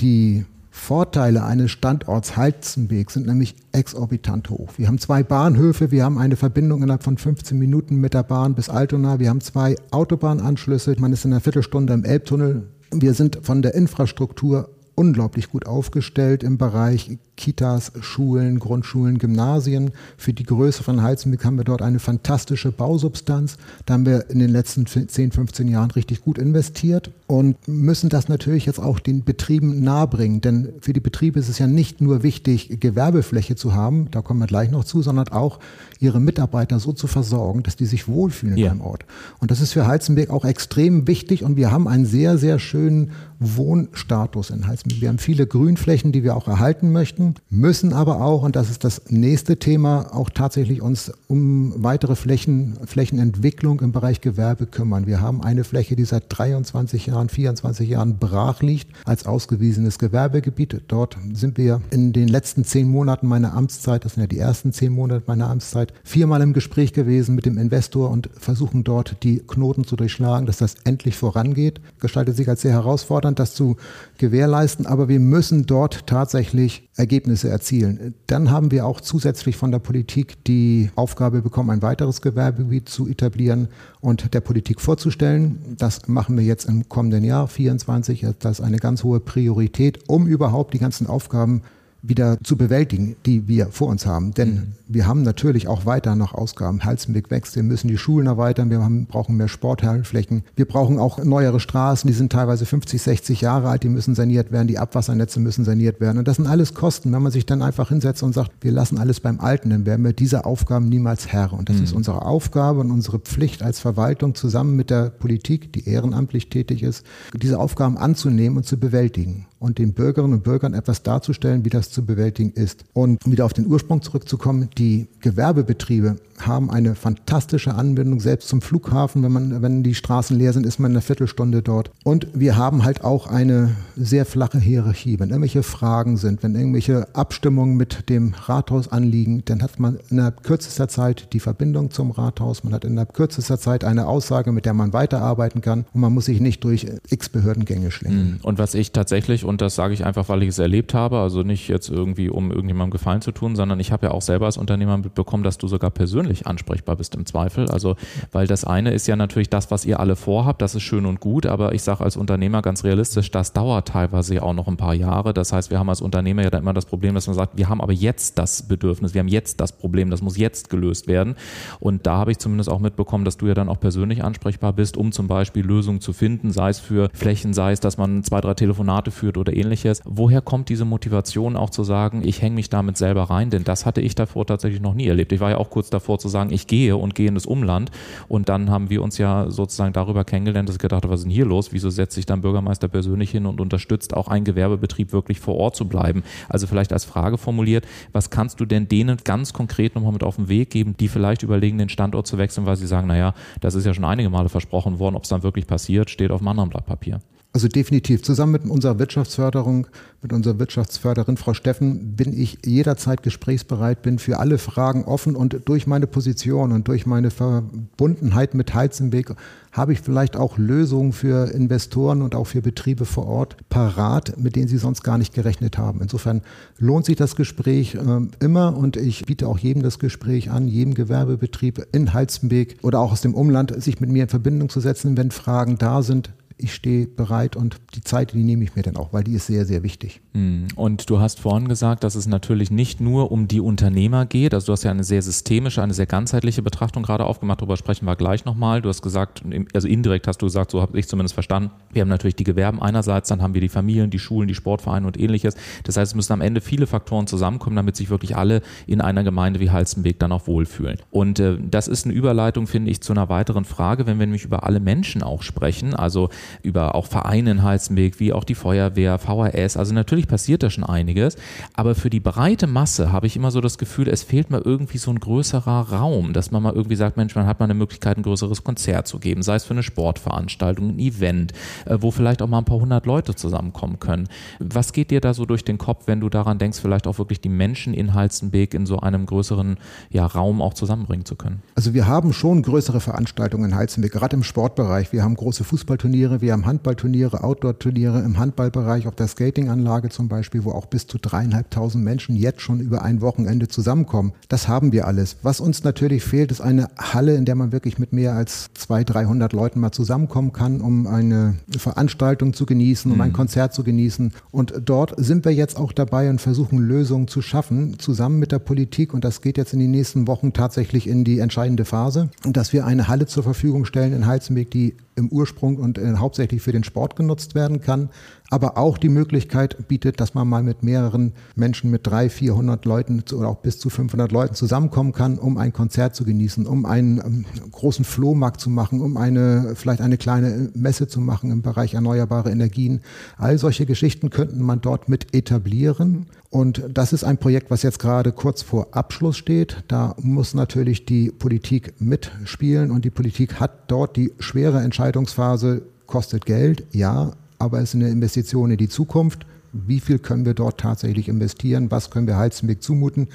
Die 0.00 0.46
Vorteile 0.70 1.44
eines 1.44 1.72
Standorts 1.72 2.38
Heizenbeek 2.38 3.10
sind 3.10 3.26
nämlich 3.26 3.54
exorbitant 3.72 4.48
hoch. 4.48 4.70
Wir 4.78 4.86
haben 4.86 4.98
zwei 4.98 5.22
Bahnhöfe, 5.22 5.90
wir 5.90 6.04
haben 6.04 6.16
eine 6.16 6.36
Verbindung 6.36 6.82
innerhalb 6.82 7.02
von 7.02 7.18
15 7.18 7.58
Minuten 7.58 7.96
mit 7.96 8.14
der 8.14 8.22
Bahn 8.22 8.54
bis 8.54 8.70
Altona, 8.70 9.18
wir 9.18 9.28
haben 9.28 9.42
zwei 9.42 9.76
Autobahnanschlüsse, 9.90 10.96
man 10.98 11.12
ist 11.12 11.26
in 11.26 11.32
einer 11.32 11.42
Viertelstunde 11.42 11.92
im 11.92 12.04
Elbtunnel. 12.04 12.68
Wir 12.92 13.12
sind 13.12 13.40
von 13.42 13.60
der 13.60 13.74
Infrastruktur 13.74 14.70
unglaublich 14.94 15.50
gut 15.50 15.66
aufgestellt 15.66 16.42
im 16.42 16.56
Bereich 16.56 17.18
Kitas, 17.38 17.92
Schulen, 18.00 18.58
Grundschulen, 18.58 19.16
Gymnasien. 19.18 19.92
Für 20.18 20.34
die 20.34 20.42
Größe 20.42 20.82
von 20.82 21.02
Heizenbeck 21.02 21.44
haben 21.44 21.56
wir 21.56 21.64
dort 21.64 21.80
eine 21.80 22.00
fantastische 22.00 22.72
Bausubstanz. 22.72 23.56
Da 23.86 23.94
haben 23.94 24.04
wir 24.04 24.28
in 24.28 24.40
den 24.40 24.50
letzten 24.50 24.86
10, 24.86 25.32
15 25.32 25.68
Jahren 25.68 25.92
richtig 25.92 26.20
gut 26.20 26.36
investiert 26.36 27.12
und 27.28 27.56
müssen 27.68 28.08
das 28.08 28.28
natürlich 28.28 28.66
jetzt 28.66 28.80
auch 28.80 28.98
den 28.98 29.22
Betrieben 29.22 29.82
nahebringen. 29.82 30.40
Denn 30.40 30.72
für 30.80 30.92
die 30.92 31.00
Betriebe 31.00 31.38
ist 31.38 31.48
es 31.48 31.58
ja 31.58 31.68
nicht 31.68 32.00
nur 32.00 32.22
wichtig, 32.22 32.80
Gewerbefläche 32.80 33.54
zu 33.54 33.72
haben, 33.72 34.10
da 34.10 34.20
kommen 34.20 34.40
wir 34.40 34.46
gleich 34.46 34.70
noch 34.70 34.84
zu, 34.84 35.00
sondern 35.00 35.28
auch 35.28 35.60
ihre 36.00 36.20
Mitarbeiter 36.20 36.80
so 36.80 36.92
zu 36.92 37.06
versorgen, 37.06 37.62
dass 37.62 37.76
die 37.76 37.86
sich 37.86 38.08
wohlfühlen 38.08 38.56
ja. 38.56 38.70
einem 38.70 38.80
Ort. 38.80 39.04
Und 39.38 39.50
das 39.50 39.60
ist 39.60 39.72
für 39.72 39.86
Heizenberg 39.86 40.30
auch 40.30 40.44
extrem 40.44 41.06
wichtig 41.06 41.44
und 41.44 41.56
wir 41.56 41.70
haben 41.70 41.86
einen 41.86 42.06
sehr, 42.06 42.36
sehr 42.36 42.58
schönen 42.58 43.12
Wohnstatus 43.38 44.50
in 44.50 44.66
Heizenberg. 44.66 45.00
Wir 45.00 45.08
haben 45.08 45.18
viele 45.18 45.46
Grünflächen, 45.46 46.10
die 46.10 46.24
wir 46.24 46.36
auch 46.36 46.48
erhalten 46.48 46.90
möchten, 46.90 47.27
müssen 47.50 47.92
aber 47.92 48.20
auch, 48.20 48.42
und 48.42 48.56
das 48.56 48.70
ist 48.70 48.84
das 48.84 49.02
nächste 49.08 49.58
Thema, 49.58 50.14
auch 50.14 50.30
tatsächlich 50.30 50.82
uns 50.82 51.12
um 51.26 51.72
weitere 51.76 52.16
Flächen, 52.16 52.78
Flächenentwicklung 52.84 53.80
im 53.80 53.92
Bereich 53.92 54.20
Gewerbe 54.20 54.66
kümmern. 54.66 55.06
Wir 55.06 55.20
haben 55.20 55.42
eine 55.42 55.64
Fläche, 55.64 55.96
die 55.96 56.04
seit 56.04 56.24
23 56.28 57.06
Jahren, 57.06 57.28
24 57.28 57.88
Jahren 57.88 58.18
brach 58.18 58.62
liegt, 58.62 58.88
als 59.04 59.26
ausgewiesenes 59.26 59.98
Gewerbegebiet. 59.98 60.82
Dort 60.88 61.16
sind 61.32 61.58
wir 61.58 61.80
in 61.90 62.12
den 62.12 62.28
letzten 62.28 62.64
zehn 62.64 62.88
Monaten 62.88 63.26
meiner 63.26 63.54
Amtszeit, 63.54 64.04
das 64.04 64.14
sind 64.14 64.22
ja 64.22 64.26
die 64.26 64.38
ersten 64.38 64.72
zehn 64.72 64.92
Monate 64.92 65.24
meiner 65.26 65.50
Amtszeit, 65.50 65.92
viermal 66.02 66.42
im 66.42 66.52
Gespräch 66.52 66.92
gewesen 66.92 67.34
mit 67.34 67.46
dem 67.46 67.58
Investor 67.58 68.10
und 68.10 68.30
versuchen 68.38 68.84
dort 68.84 69.22
die 69.22 69.38
Knoten 69.38 69.84
zu 69.84 69.96
durchschlagen, 69.96 70.46
dass 70.46 70.58
das 70.58 70.74
endlich 70.84 71.16
vorangeht. 71.16 71.80
Gestaltet 72.00 72.36
sich 72.36 72.48
als 72.48 72.62
sehr 72.62 72.72
herausfordernd 72.72 73.18
fordernd, 73.18 73.38
das 73.38 73.54
zu 73.54 73.76
gewährleisten, 74.18 74.86
aber 74.86 75.08
wir 75.08 75.20
müssen 75.20 75.66
dort 75.66 76.06
tatsächlich 76.06 76.88
Ergebnisse 77.18 77.48
erzielen. 77.48 78.14
Dann 78.28 78.52
haben 78.52 78.70
wir 78.70 78.86
auch 78.86 79.00
zusätzlich 79.00 79.56
von 79.56 79.72
der 79.72 79.80
Politik 79.80 80.44
die 80.44 80.90
Aufgabe 80.94 81.42
bekommen, 81.42 81.70
ein 81.70 81.82
weiteres 81.82 82.22
Gewerbegebiet 82.22 82.88
zu 82.88 83.08
etablieren 83.08 83.66
und 84.00 84.34
der 84.34 84.40
Politik 84.40 84.80
vorzustellen. 84.80 85.74
Das 85.76 86.06
machen 86.06 86.36
wir 86.36 86.44
jetzt 86.44 86.66
im 86.66 86.88
kommenden 86.88 87.24
Jahr 87.24 87.48
24. 87.48 88.24
Das 88.38 88.60
ist 88.60 88.64
eine 88.64 88.76
ganz 88.76 89.02
hohe 89.02 89.18
Priorität, 89.18 89.98
um 90.06 90.28
überhaupt 90.28 90.74
die 90.74 90.78
ganzen 90.78 91.08
Aufgaben 91.08 91.62
wieder 92.00 92.38
zu 92.42 92.56
bewältigen, 92.56 93.16
die 93.26 93.48
wir 93.48 93.68
vor 93.68 93.88
uns 93.88 94.06
haben. 94.06 94.32
Denn 94.32 94.50
mhm. 94.50 94.72
wir 94.86 95.06
haben 95.06 95.22
natürlich 95.22 95.66
auch 95.66 95.84
weiter 95.84 96.14
noch 96.14 96.32
Ausgaben. 96.32 96.84
Halzenbeck 96.84 97.30
wächst, 97.30 97.56
wir 97.56 97.62
müssen 97.62 97.88
die 97.88 97.98
Schulen 97.98 98.26
erweitern, 98.26 98.70
wir 98.70 98.82
haben, 98.82 99.06
brauchen 99.06 99.36
mehr 99.36 99.48
Sporthallenflächen. 99.48 100.44
Wir 100.54 100.66
brauchen 100.66 100.98
auch 100.98 101.22
neuere 101.24 101.58
Straßen, 101.58 102.06
die 102.06 102.14
sind 102.14 102.30
teilweise 102.30 102.66
50, 102.66 103.02
60 103.02 103.40
Jahre 103.40 103.68
alt, 103.68 103.82
die 103.82 103.88
müssen 103.88 104.14
saniert 104.14 104.52
werden, 104.52 104.68
die 104.68 104.78
Abwassernetze 104.78 105.40
müssen 105.40 105.64
saniert 105.64 106.00
werden. 106.00 106.18
Und 106.18 106.28
das 106.28 106.36
sind 106.36 106.46
alles 106.46 106.74
Kosten. 106.74 107.12
Wenn 107.12 107.22
man 107.22 107.32
sich 107.32 107.46
dann 107.46 107.62
einfach 107.62 107.88
hinsetzt 107.88 108.22
und 108.22 108.32
sagt, 108.32 108.52
wir 108.60 108.72
lassen 108.72 108.98
alles 108.98 109.18
beim 109.20 109.40
Alten, 109.40 109.70
dann 109.70 109.84
werden 109.84 110.04
wir 110.04 110.12
diese 110.12 110.44
Aufgaben 110.44 110.88
niemals 110.88 111.28
Herr. 111.28 111.52
Und 111.52 111.68
das 111.68 111.78
mhm. 111.78 111.84
ist 111.84 111.92
unsere 111.92 112.22
Aufgabe 112.22 112.80
und 112.80 112.90
unsere 112.90 113.18
Pflicht 113.18 113.62
als 113.62 113.80
Verwaltung 113.80 114.34
zusammen 114.34 114.76
mit 114.76 114.90
der 114.90 115.10
Politik, 115.10 115.72
die 115.72 115.88
ehrenamtlich 115.88 116.48
tätig 116.48 116.82
ist, 116.82 117.04
diese 117.34 117.58
Aufgaben 117.58 117.98
anzunehmen 117.98 118.56
und 118.58 118.66
zu 118.66 118.78
bewältigen 118.78 119.46
und 119.58 119.78
den 119.78 119.92
Bürgerinnen 119.92 120.34
und 120.34 120.44
Bürgern 120.44 120.74
etwas 120.74 121.02
darzustellen, 121.02 121.64
wie 121.64 121.70
das 121.70 121.90
zu 121.90 122.04
bewältigen 122.04 122.52
ist. 122.52 122.84
Und 122.92 123.24
um 123.24 123.32
wieder 123.32 123.44
auf 123.44 123.52
den 123.52 123.66
Ursprung 123.66 124.02
zurückzukommen, 124.02 124.68
die 124.78 125.08
Gewerbebetriebe 125.20 126.16
haben 126.46 126.70
eine 126.70 126.94
fantastische 126.94 127.74
Anbindung, 127.74 128.20
selbst 128.20 128.48
zum 128.48 128.60
Flughafen. 128.60 129.22
Wenn, 129.22 129.32
man, 129.32 129.62
wenn 129.62 129.82
die 129.82 129.94
Straßen 129.94 130.36
leer 130.36 130.52
sind, 130.52 130.66
ist 130.66 130.78
man 130.78 130.92
in 130.92 130.96
einer 130.96 131.02
Viertelstunde 131.02 131.62
dort. 131.62 131.90
Und 132.04 132.28
wir 132.34 132.56
haben 132.56 132.84
halt 132.84 133.04
auch 133.04 133.26
eine 133.26 133.70
sehr 133.96 134.24
flache 134.24 134.58
Hierarchie. 134.58 135.18
Wenn 135.18 135.30
irgendwelche 135.30 135.62
Fragen 135.62 136.16
sind, 136.16 136.42
wenn 136.42 136.54
irgendwelche 136.54 137.14
Abstimmungen 137.14 137.76
mit 137.76 138.08
dem 138.08 138.34
Rathaus 138.34 138.88
anliegen, 138.88 139.42
dann 139.44 139.62
hat 139.62 139.78
man 139.80 139.98
innerhalb 140.10 140.42
kürzester 140.42 140.88
Zeit 140.88 141.32
die 141.32 141.40
Verbindung 141.40 141.90
zum 141.90 142.10
Rathaus. 142.10 142.64
Man 142.64 142.72
hat 142.72 142.84
innerhalb 142.84 143.14
kürzester 143.14 143.58
Zeit 143.58 143.84
eine 143.84 144.06
Aussage, 144.06 144.52
mit 144.52 144.64
der 144.64 144.74
man 144.74 144.92
weiterarbeiten 144.92 145.60
kann. 145.60 145.86
Und 145.92 146.00
man 146.00 146.12
muss 146.12 146.26
sich 146.26 146.40
nicht 146.40 146.64
durch 146.64 146.86
x 147.08 147.28
Behördengänge 147.28 147.90
schlingen. 147.90 148.32
Mhm. 148.32 148.40
Und 148.42 148.58
was 148.58 148.74
ich 148.74 148.92
tatsächlich, 148.92 149.44
und 149.48 149.60
das 149.60 149.74
sage 149.74 149.94
ich 149.94 150.04
einfach, 150.04 150.28
weil 150.28 150.42
ich 150.42 150.50
es 150.50 150.58
erlebt 150.58 150.94
habe, 150.94 151.18
also 151.18 151.42
nicht 151.42 151.68
jetzt 151.68 151.88
irgendwie, 151.88 152.28
um 152.28 152.50
irgendjemandem 152.50 152.92
Gefallen 152.92 153.22
zu 153.22 153.32
tun, 153.32 153.56
sondern 153.56 153.80
ich 153.80 153.90
habe 153.90 154.06
ja 154.06 154.12
auch 154.12 154.22
selber 154.22 154.46
als 154.46 154.58
Unternehmer 154.58 154.98
mitbekommen, 154.98 155.42
dass 155.42 155.58
du 155.58 155.66
sogar 155.66 155.90
persönlich 155.90 156.46
ansprechbar 156.46 156.96
bist 156.96 157.14
im 157.14 157.26
Zweifel. 157.26 157.68
Also, 157.70 157.96
weil 158.30 158.46
das 158.46 158.64
eine 158.64 158.92
ist 158.92 159.06
ja 159.06 159.16
natürlich 159.16 159.48
das, 159.48 159.70
was 159.70 159.84
ihr 159.84 159.98
alle 159.98 160.16
vorhabt, 160.16 160.62
das 160.62 160.74
ist 160.74 160.82
schön 160.82 161.06
und 161.06 161.20
gut, 161.20 161.46
aber 161.46 161.72
ich 161.72 161.82
sage 161.82 162.04
als 162.04 162.16
Unternehmer 162.16 162.62
ganz 162.62 162.84
realistisch, 162.84 163.30
das 163.30 163.52
dauert 163.52 163.88
teilweise 163.88 164.42
auch 164.42 164.52
noch 164.52 164.68
ein 164.68 164.76
paar 164.76 164.94
Jahre. 164.94 165.32
Das 165.32 165.52
heißt, 165.52 165.70
wir 165.70 165.78
haben 165.78 165.88
als 165.88 166.02
Unternehmer 166.02 166.42
ja 166.42 166.50
dann 166.50 166.62
immer 166.62 166.74
das 166.74 166.84
Problem, 166.84 167.14
dass 167.14 167.26
man 167.26 167.34
sagt, 167.34 167.56
wir 167.56 167.68
haben 167.68 167.80
aber 167.80 167.92
jetzt 167.92 168.38
das 168.38 168.62
Bedürfnis, 168.68 169.14
wir 169.14 169.20
haben 169.20 169.28
jetzt 169.28 169.60
das 169.60 169.72
Problem, 169.72 170.10
das 170.10 170.20
muss 170.20 170.36
jetzt 170.36 170.68
gelöst 170.68 171.06
werden. 171.06 171.36
Und 171.80 172.06
da 172.06 172.18
habe 172.18 172.32
ich 172.32 172.38
zumindest 172.38 172.70
auch 172.70 172.80
mitbekommen, 172.80 173.24
dass 173.24 173.38
du 173.38 173.46
ja 173.46 173.54
dann 173.54 173.70
auch 173.70 173.80
persönlich 173.80 174.22
ansprechbar 174.22 174.74
bist, 174.74 174.98
um 174.98 175.10
zum 175.10 175.26
Beispiel 175.26 175.64
Lösungen 175.64 176.02
zu 176.02 176.12
finden, 176.12 176.52
sei 176.52 176.68
es 176.68 176.78
für 176.78 177.08
Flächen, 177.14 177.54
sei 177.54 177.72
es, 177.72 177.80
dass 177.80 177.96
man 177.96 178.22
zwei, 178.24 178.42
drei 178.42 178.54
Telefonate 178.54 179.10
führt 179.10 179.37
oder 179.38 179.54
ähnliches. 179.54 180.02
Woher 180.04 180.40
kommt 180.40 180.68
diese 180.68 180.84
Motivation 180.84 181.56
auch 181.56 181.70
zu 181.70 181.84
sagen, 181.84 182.22
ich 182.24 182.42
hänge 182.42 182.56
mich 182.56 182.70
damit 182.70 182.96
selber 182.96 183.24
rein? 183.24 183.50
Denn 183.50 183.64
das 183.64 183.86
hatte 183.86 184.00
ich 184.00 184.14
davor 184.14 184.46
tatsächlich 184.46 184.80
noch 184.80 184.94
nie 184.94 185.06
erlebt. 185.06 185.32
Ich 185.32 185.40
war 185.40 185.50
ja 185.50 185.58
auch 185.58 185.70
kurz 185.70 185.90
davor 185.90 186.18
zu 186.18 186.28
sagen, 186.28 186.52
ich 186.52 186.66
gehe 186.66 186.96
und 186.96 187.14
gehe 187.14 187.28
in 187.28 187.34
das 187.34 187.46
Umland. 187.46 187.90
Und 188.28 188.48
dann 188.48 188.70
haben 188.70 188.90
wir 188.90 189.02
uns 189.02 189.18
ja 189.18 189.50
sozusagen 189.50 189.92
darüber 189.92 190.24
kennengelernt, 190.24 190.68
dass 190.68 190.76
ich 190.76 190.82
gedacht 190.82 191.04
habe, 191.04 191.12
was 191.12 191.20
ist 191.20 191.24
denn 191.24 191.32
hier 191.32 191.46
los? 191.46 191.72
Wieso 191.72 191.90
setzt 191.90 192.14
sich 192.14 192.26
dann 192.26 192.40
Bürgermeister 192.40 192.88
persönlich 192.88 193.30
hin 193.30 193.46
und 193.46 193.60
unterstützt 193.60 194.14
auch 194.14 194.28
einen 194.28 194.44
Gewerbebetrieb 194.44 195.12
wirklich 195.12 195.40
vor 195.40 195.56
Ort 195.56 195.76
zu 195.76 195.88
bleiben? 195.88 196.22
Also 196.48 196.66
vielleicht 196.66 196.92
als 196.92 197.04
Frage 197.04 197.38
formuliert, 197.38 197.86
was 198.12 198.30
kannst 198.30 198.60
du 198.60 198.64
denn 198.64 198.88
denen 198.88 199.18
ganz 199.24 199.52
konkret 199.52 199.94
nochmal 199.94 200.12
mit 200.12 200.22
auf 200.22 200.36
den 200.36 200.48
Weg 200.48 200.70
geben, 200.70 200.96
die 200.98 201.08
vielleicht 201.08 201.42
überlegen, 201.42 201.78
den 201.78 201.88
Standort 201.88 202.26
zu 202.26 202.38
wechseln, 202.38 202.66
weil 202.66 202.76
sie 202.76 202.86
sagen, 202.86 203.06
naja, 203.06 203.34
das 203.60 203.74
ist 203.74 203.86
ja 203.86 203.94
schon 203.94 204.04
einige 204.04 204.30
Male 204.30 204.48
versprochen 204.48 204.98
worden, 204.98 205.16
ob 205.16 205.24
es 205.24 205.28
dann 205.28 205.42
wirklich 205.42 205.66
passiert, 205.66 206.10
steht 206.10 206.30
auf 206.30 206.40
einem 206.40 206.48
anderen 206.48 206.70
Blatt 206.70 206.86
Papier. 206.86 207.20
Also 207.54 207.66
definitiv. 207.66 208.22
Zusammen 208.22 208.52
mit 208.52 208.64
unserer 208.66 208.98
Wirtschaftsförderung, 208.98 209.86
mit 210.20 210.34
unserer 210.34 210.58
Wirtschaftsförderin 210.58 211.38
Frau 211.38 211.54
Steffen, 211.54 212.14
bin 212.14 212.38
ich 212.38 212.58
jederzeit 212.64 213.22
gesprächsbereit, 213.22 214.02
bin 214.02 214.18
für 214.18 214.38
alle 214.38 214.58
Fragen 214.58 215.04
offen 215.04 215.34
und 215.34 215.62
durch 215.64 215.86
meine 215.86 216.06
Position 216.06 216.72
und 216.72 216.88
durch 216.88 217.06
meine 217.06 217.30
Verbundenheit 217.30 218.52
mit 218.52 218.74
Heizenweg 218.74 219.30
habe 219.72 219.94
ich 219.94 220.00
vielleicht 220.00 220.36
auch 220.36 220.58
Lösungen 220.58 221.12
für 221.14 221.50
Investoren 221.50 222.20
und 222.20 222.34
auch 222.34 222.46
für 222.46 222.60
Betriebe 222.60 223.06
vor 223.06 223.26
Ort 223.26 223.56
parat, 223.70 224.38
mit 224.38 224.54
denen 224.54 224.68
sie 224.68 224.78
sonst 224.78 225.02
gar 225.02 225.16
nicht 225.16 225.32
gerechnet 225.32 225.78
haben. 225.78 226.02
Insofern 226.02 226.42
lohnt 226.78 227.06
sich 227.06 227.16
das 227.16 227.34
Gespräch 227.34 227.94
äh, 227.94 228.44
immer 228.44 228.76
und 228.76 228.98
ich 228.98 229.24
biete 229.24 229.48
auch 229.48 229.58
jedem 229.58 229.82
das 229.82 229.98
Gespräch 229.98 230.50
an, 230.50 230.68
jedem 230.68 230.92
Gewerbebetrieb 230.92 231.86
in 231.92 232.12
Heizenbeek 232.12 232.76
oder 232.82 233.00
auch 233.00 233.12
aus 233.12 233.22
dem 233.22 233.34
Umland, 233.34 233.82
sich 233.82 234.00
mit 234.00 234.10
mir 234.10 234.24
in 234.24 234.28
Verbindung 234.28 234.68
zu 234.68 234.80
setzen, 234.80 235.16
wenn 235.16 235.30
Fragen 235.30 235.78
da 235.78 236.02
sind 236.02 236.30
ich 236.58 236.74
stehe 236.74 237.06
bereit 237.06 237.56
und 237.56 237.76
die 237.94 238.02
Zeit, 238.02 238.32
die 238.32 238.42
nehme 238.42 238.64
ich 238.64 238.74
mir 238.74 238.82
dann 238.82 238.96
auch, 238.96 239.12
weil 239.12 239.24
die 239.24 239.32
ist 239.32 239.46
sehr, 239.46 239.64
sehr 239.64 239.82
wichtig. 239.82 240.20
Hm. 240.34 240.66
Und 240.74 241.08
du 241.08 241.20
hast 241.20 241.40
vorhin 241.40 241.68
gesagt, 241.68 242.04
dass 242.04 242.14
es 242.14 242.26
natürlich 242.26 242.70
nicht 242.70 243.00
nur 243.00 243.30
um 243.30 243.48
die 243.48 243.60
Unternehmer 243.60 244.26
geht. 244.26 244.54
Also 244.54 244.66
du 244.66 244.72
hast 244.72 244.82
ja 244.82 244.90
eine 244.90 245.04
sehr 245.04 245.22
systemische, 245.22 245.82
eine 245.82 245.94
sehr 245.94 246.06
ganzheitliche 246.06 246.62
Betrachtung 246.62 247.02
gerade 247.04 247.24
aufgemacht. 247.24 247.60
Darüber 247.60 247.76
sprechen 247.76 248.06
wir 248.06 248.16
gleich 248.16 248.44
nochmal. 248.44 248.82
Du 248.82 248.88
hast 248.88 249.02
gesagt, 249.02 249.42
also 249.72 249.88
indirekt 249.88 250.26
hast 250.26 250.42
du 250.42 250.46
gesagt, 250.46 250.72
so 250.72 250.82
habe 250.82 250.98
ich 250.98 251.08
zumindest 251.08 251.34
verstanden. 251.34 251.70
Wir 251.92 252.02
haben 252.02 252.08
natürlich 252.08 252.36
die 252.36 252.44
Gewerben 252.44 252.82
einerseits, 252.82 253.28
dann 253.28 253.40
haben 253.40 253.54
wir 253.54 253.60
die 253.60 253.68
Familien, 253.68 254.10
die 254.10 254.18
Schulen, 254.18 254.48
die 254.48 254.54
Sportvereine 254.54 255.06
und 255.06 255.18
ähnliches. 255.18 255.54
Das 255.84 255.96
heißt, 255.96 256.12
es 256.12 256.14
müssen 256.16 256.32
am 256.32 256.40
Ende 256.40 256.60
viele 256.60 256.86
Faktoren 256.86 257.26
zusammenkommen, 257.26 257.76
damit 257.76 257.96
sich 257.96 258.10
wirklich 258.10 258.36
alle 258.36 258.62
in 258.86 259.00
einer 259.00 259.22
Gemeinde 259.22 259.60
wie 259.60 259.70
Halstenbek 259.70 260.18
dann 260.18 260.32
auch 260.32 260.46
wohlfühlen. 260.46 260.98
Und 261.10 261.38
äh, 261.38 261.56
das 261.70 261.88
ist 261.88 262.04
eine 262.04 262.14
Überleitung, 262.14 262.66
finde 262.66 262.90
ich, 262.90 263.00
zu 263.00 263.12
einer 263.12 263.28
weiteren 263.28 263.64
Frage, 263.64 264.06
wenn 264.06 264.18
wir 264.18 264.26
nämlich 264.26 264.44
über 264.44 264.64
alle 264.64 264.80
Menschen 264.80 265.22
auch 265.22 265.42
sprechen, 265.42 265.94
also 265.94 266.30
über 266.62 266.94
auch 266.94 267.06
Vereine 267.06 267.50
in 267.50 267.62
Halstenbek, 267.62 268.20
wie 268.20 268.32
auch 268.32 268.44
die 268.44 268.54
Feuerwehr, 268.54 269.18
VHS. 269.18 269.76
Also 269.76 269.94
natürlich 269.94 270.28
passiert 270.28 270.62
da 270.62 270.70
schon 270.70 270.84
einiges, 270.84 271.36
aber 271.74 271.94
für 271.94 272.10
die 272.10 272.20
breite 272.20 272.66
Masse 272.66 273.12
habe 273.12 273.26
ich 273.26 273.36
immer 273.36 273.50
so 273.50 273.60
das 273.60 273.78
Gefühl, 273.78 274.08
es 274.08 274.22
fehlt 274.22 274.50
mal 274.50 274.62
irgendwie 274.64 274.98
so 274.98 275.10
ein 275.10 275.20
größerer 275.20 275.90
Raum, 275.90 276.32
dass 276.32 276.50
man 276.50 276.62
mal 276.62 276.74
irgendwie 276.74 276.96
sagt, 276.96 277.16
Mensch, 277.16 277.34
man 277.34 277.46
hat 277.46 277.60
mal 277.60 277.64
eine 277.64 277.74
Möglichkeit, 277.74 278.16
ein 278.16 278.22
größeres 278.22 278.64
Konzert 278.64 279.06
zu 279.06 279.18
geben, 279.18 279.42
sei 279.42 279.56
es 279.56 279.64
für 279.64 279.74
eine 279.74 279.82
Sportveranstaltung, 279.82 280.90
ein 280.90 280.98
Event, 280.98 281.52
äh, 281.86 281.98
wo 282.00 282.10
vielleicht 282.10 282.42
auch 282.42 282.48
mal 282.48 282.58
ein 282.58 282.64
paar 282.64 282.80
hundert 282.80 283.06
Leute 283.06 283.34
zusammenkommen 283.34 283.98
können. 283.98 284.28
Was 284.58 284.92
geht 284.92 285.10
dir 285.10 285.20
da 285.20 285.34
so 285.34 285.44
durch 285.44 285.64
den 285.64 285.78
Kopf, 285.78 286.06
wenn 286.06 286.20
du 286.20 286.28
daran 286.28 286.58
denkst, 286.58 286.80
vielleicht 286.80 287.06
auch 287.06 287.18
wirklich 287.18 287.40
die 287.40 287.48
Menschen 287.48 287.94
in 287.94 288.14
Halstenbek 288.14 288.74
in 288.74 288.86
so 288.86 288.98
einem 288.98 289.26
größeren 289.26 289.78
ja, 290.10 290.26
Raum 290.26 290.62
auch 290.62 290.74
zusammenbringen 290.74 291.24
zu 291.24 291.36
können? 291.36 291.62
Also 291.74 291.94
wir 291.94 292.06
haben 292.06 292.32
schon 292.32 292.62
größere 292.62 293.00
Veranstaltungen 293.00 293.70
in 293.70 293.74
Halstenbek, 293.76 294.12
gerade 294.12 294.36
im 294.36 294.42
Sportbereich. 294.42 295.12
Wir 295.12 295.22
haben 295.22 295.34
große 295.34 295.64
Fußballturniere, 295.64 296.37
wir 296.40 296.52
haben 296.52 296.66
Handballturniere, 296.66 297.42
Outdoor-Turniere 297.44 298.20
im 298.20 298.38
Handballbereich, 298.38 299.06
auf 299.06 299.14
der 299.14 299.28
Skatinganlage 299.28 300.08
zum 300.08 300.28
Beispiel, 300.28 300.64
wo 300.64 300.72
auch 300.72 300.86
bis 300.86 301.06
zu 301.06 301.18
dreieinhalbtausend 301.18 302.04
Menschen 302.04 302.36
jetzt 302.36 302.60
schon 302.60 302.80
über 302.80 303.02
ein 303.02 303.20
Wochenende 303.20 303.68
zusammenkommen. 303.68 304.32
Das 304.48 304.68
haben 304.68 304.92
wir 304.92 305.06
alles. 305.06 305.36
Was 305.42 305.60
uns 305.60 305.84
natürlich 305.84 306.24
fehlt, 306.24 306.50
ist 306.50 306.60
eine 306.60 306.88
Halle, 306.98 307.34
in 307.34 307.44
der 307.44 307.54
man 307.54 307.72
wirklich 307.72 307.98
mit 307.98 308.12
mehr 308.12 308.34
als 308.34 308.68
200, 308.74 309.14
300 309.14 309.52
Leuten 309.52 309.80
mal 309.80 309.92
zusammenkommen 309.92 310.52
kann, 310.52 310.80
um 310.80 311.06
eine 311.06 311.56
Veranstaltung 311.76 312.52
zu 312.52 312.66
genießen, 312.66 313.10
um 313.10 313.20
ein 313.20 313.30
mhm. 313.30 313.34
Konzert 313.34 313.74
zu 313.74 313.84
genießen. 313.84 314.32
Und 314.50 314.74
dort 314.84 315.14
sind 315.16 315.44
wir 315.44 315.52
jetzt 315.52 315.76
auch 315.76 315.92
dabei 315.92 316.30
und 316.30 316.40
versuchen 316.40 316.78
Lösungen 316.78 317.28
zu 317.28 317.42
schaffen, 317.42 317.98
zusammen 317.98 318.38
mit 318.38 318.52
der 318.52 318.58
Politik. 318.58 319.14
Und 319.14 319.24
das 319.24 319.40
geht 319.40 319.56
jetzt 319.56 319.72
in 319.72 319.78
den 319.78 319.90
nächsten 319.90 320.26
Wochen 320.26 320.52
tatsächlich 320.52 321.06
in 321.06 321.24
die 321.24 321.38
entscheidende 321.38 321.84
Phase, 321.84 322.30
dass 322.42 322.72
wir 322.72 322.86
eine 322.86 323.08
Halle 323.08 323.26
zur 323.26 323.42
Verfügung 323.42 323.84
stellen 323.84 324.12
in 324.12 324.26
Heizenbeek, 324.26 324.70
die 324.70 324.94
im 325.18 325.28
Ursprung 325.28 325.76
und 325.76 325.98
äh, 325.98 326.16
hauptsächlich 326.28 326.60
für 326.60 326.72
den 326.72 326.84
Sport 326.84 327.16
genutzt 327.16 327.54
werden 327.54 327.80
kann, 327.80 328.10
aber 328.50 328.76
auch 328.76 328.98
die 328.98 329.08
Möglichkeit 329.08 329.88
bietet, 329.88 330.20
dass 330.20 330.34
man 330.34 330.46
mal 330.46 330.62
mit 330.62 330.82
mehreren 330.82 331.32
Menschen, 331.54 331.90
mit 331.90 332.06
drei, 332.06 332.28
400 332.28 332.84
Leuten 332.84 333.24
oder 333.34 333.48
auch 333.48 333.56
bis 333.56 333.78
zu 333.78 333.88
500 333.88 334.30
Leuten 334.30 334.54
zusammenkommen 334.54 335.12
kann, 335.12 335.38
um 335.38 335.56
ein 335.56 335.72
Konzert 335.72 336.14
zu 336.14 336.24
genießen, 336.24 336.66
um 336.66 336.84
einen 336.84 337.18
ähm, 337.18 337.44
großen 337.72 338.04
Flohmarkt 338.04 338.60
zu 338.60 338.68
machen, 338.68 339.00
um 339.00 339.16
eine, 339.16 339.72
vielleicht 339.74 340.02
eine 340.02 340.18
kleine 340.18 340.70
Messe 340.74 341.08
zu 341.08 341.20
machen 341.20 341.50
im 341.50 341.62
Bereich 341.62 341.94
erneuerbare 341.94 342.50
Energien. 342.50 343.00
All 343.38 343.56
solche 343.56 343.86
Geschichten 343.86 344.28
könnten 344.28 344.60
man 344.60 344.82
dort 344.82 345.08
mit 345.08 345.34
etablieren. 345.34 346.26
Und 346.50 346.82
das 346.92 347.14
ist 347.14 347.24
ein 347.24 347.38
Projekt, 347.38 347.70
was 347.70 347.82
jetzt 347.82 347.98
gerade 347.98 348.32
kurz 348.32 348.60
vor 348.60 348.88
Abschluss 348.92 349.38
steht. 349.38 349.84
Da 349.88 350.14
muss 350.20 350.52
natürlich 350.52 351.06
die 351.06 351.30
Politik 351.30 351.94
mitspielen 352.00 352.90
und 352.90 353.06
die 353.06 353.10
Politik 353.10 353.60
hat 353.60 353.90
dort 353.90 354.16
die 354.16 354.32
schwere 354.38 354.80
Entscheidungsphase, 354.80 355.82
kostet 356.08 356.44
Geld, 356.46 356.84
ja, 356.90 357.30
aber 357.60 357.78
es 357.78 357.90
ist 357.90 357.94
eine 357.94 358.08
Investition 358.08 358.72
in 358.72 358.78
die 358.78 358.88
Zukunft. 358.88 359.46
Wie 359.72 360.00
viel 360.00 360.18
können 360.18 360.46
wir 360.46 360.54
dort 360.54 360.80
tatsächlich 360.80 361.28
investieren? 361.28 361.90
Was 361.90 362.10
können 362.10 362.26
wir 362.26 362.38
Heizenweg 362.38 362.82
zumuten? 362.82 363.28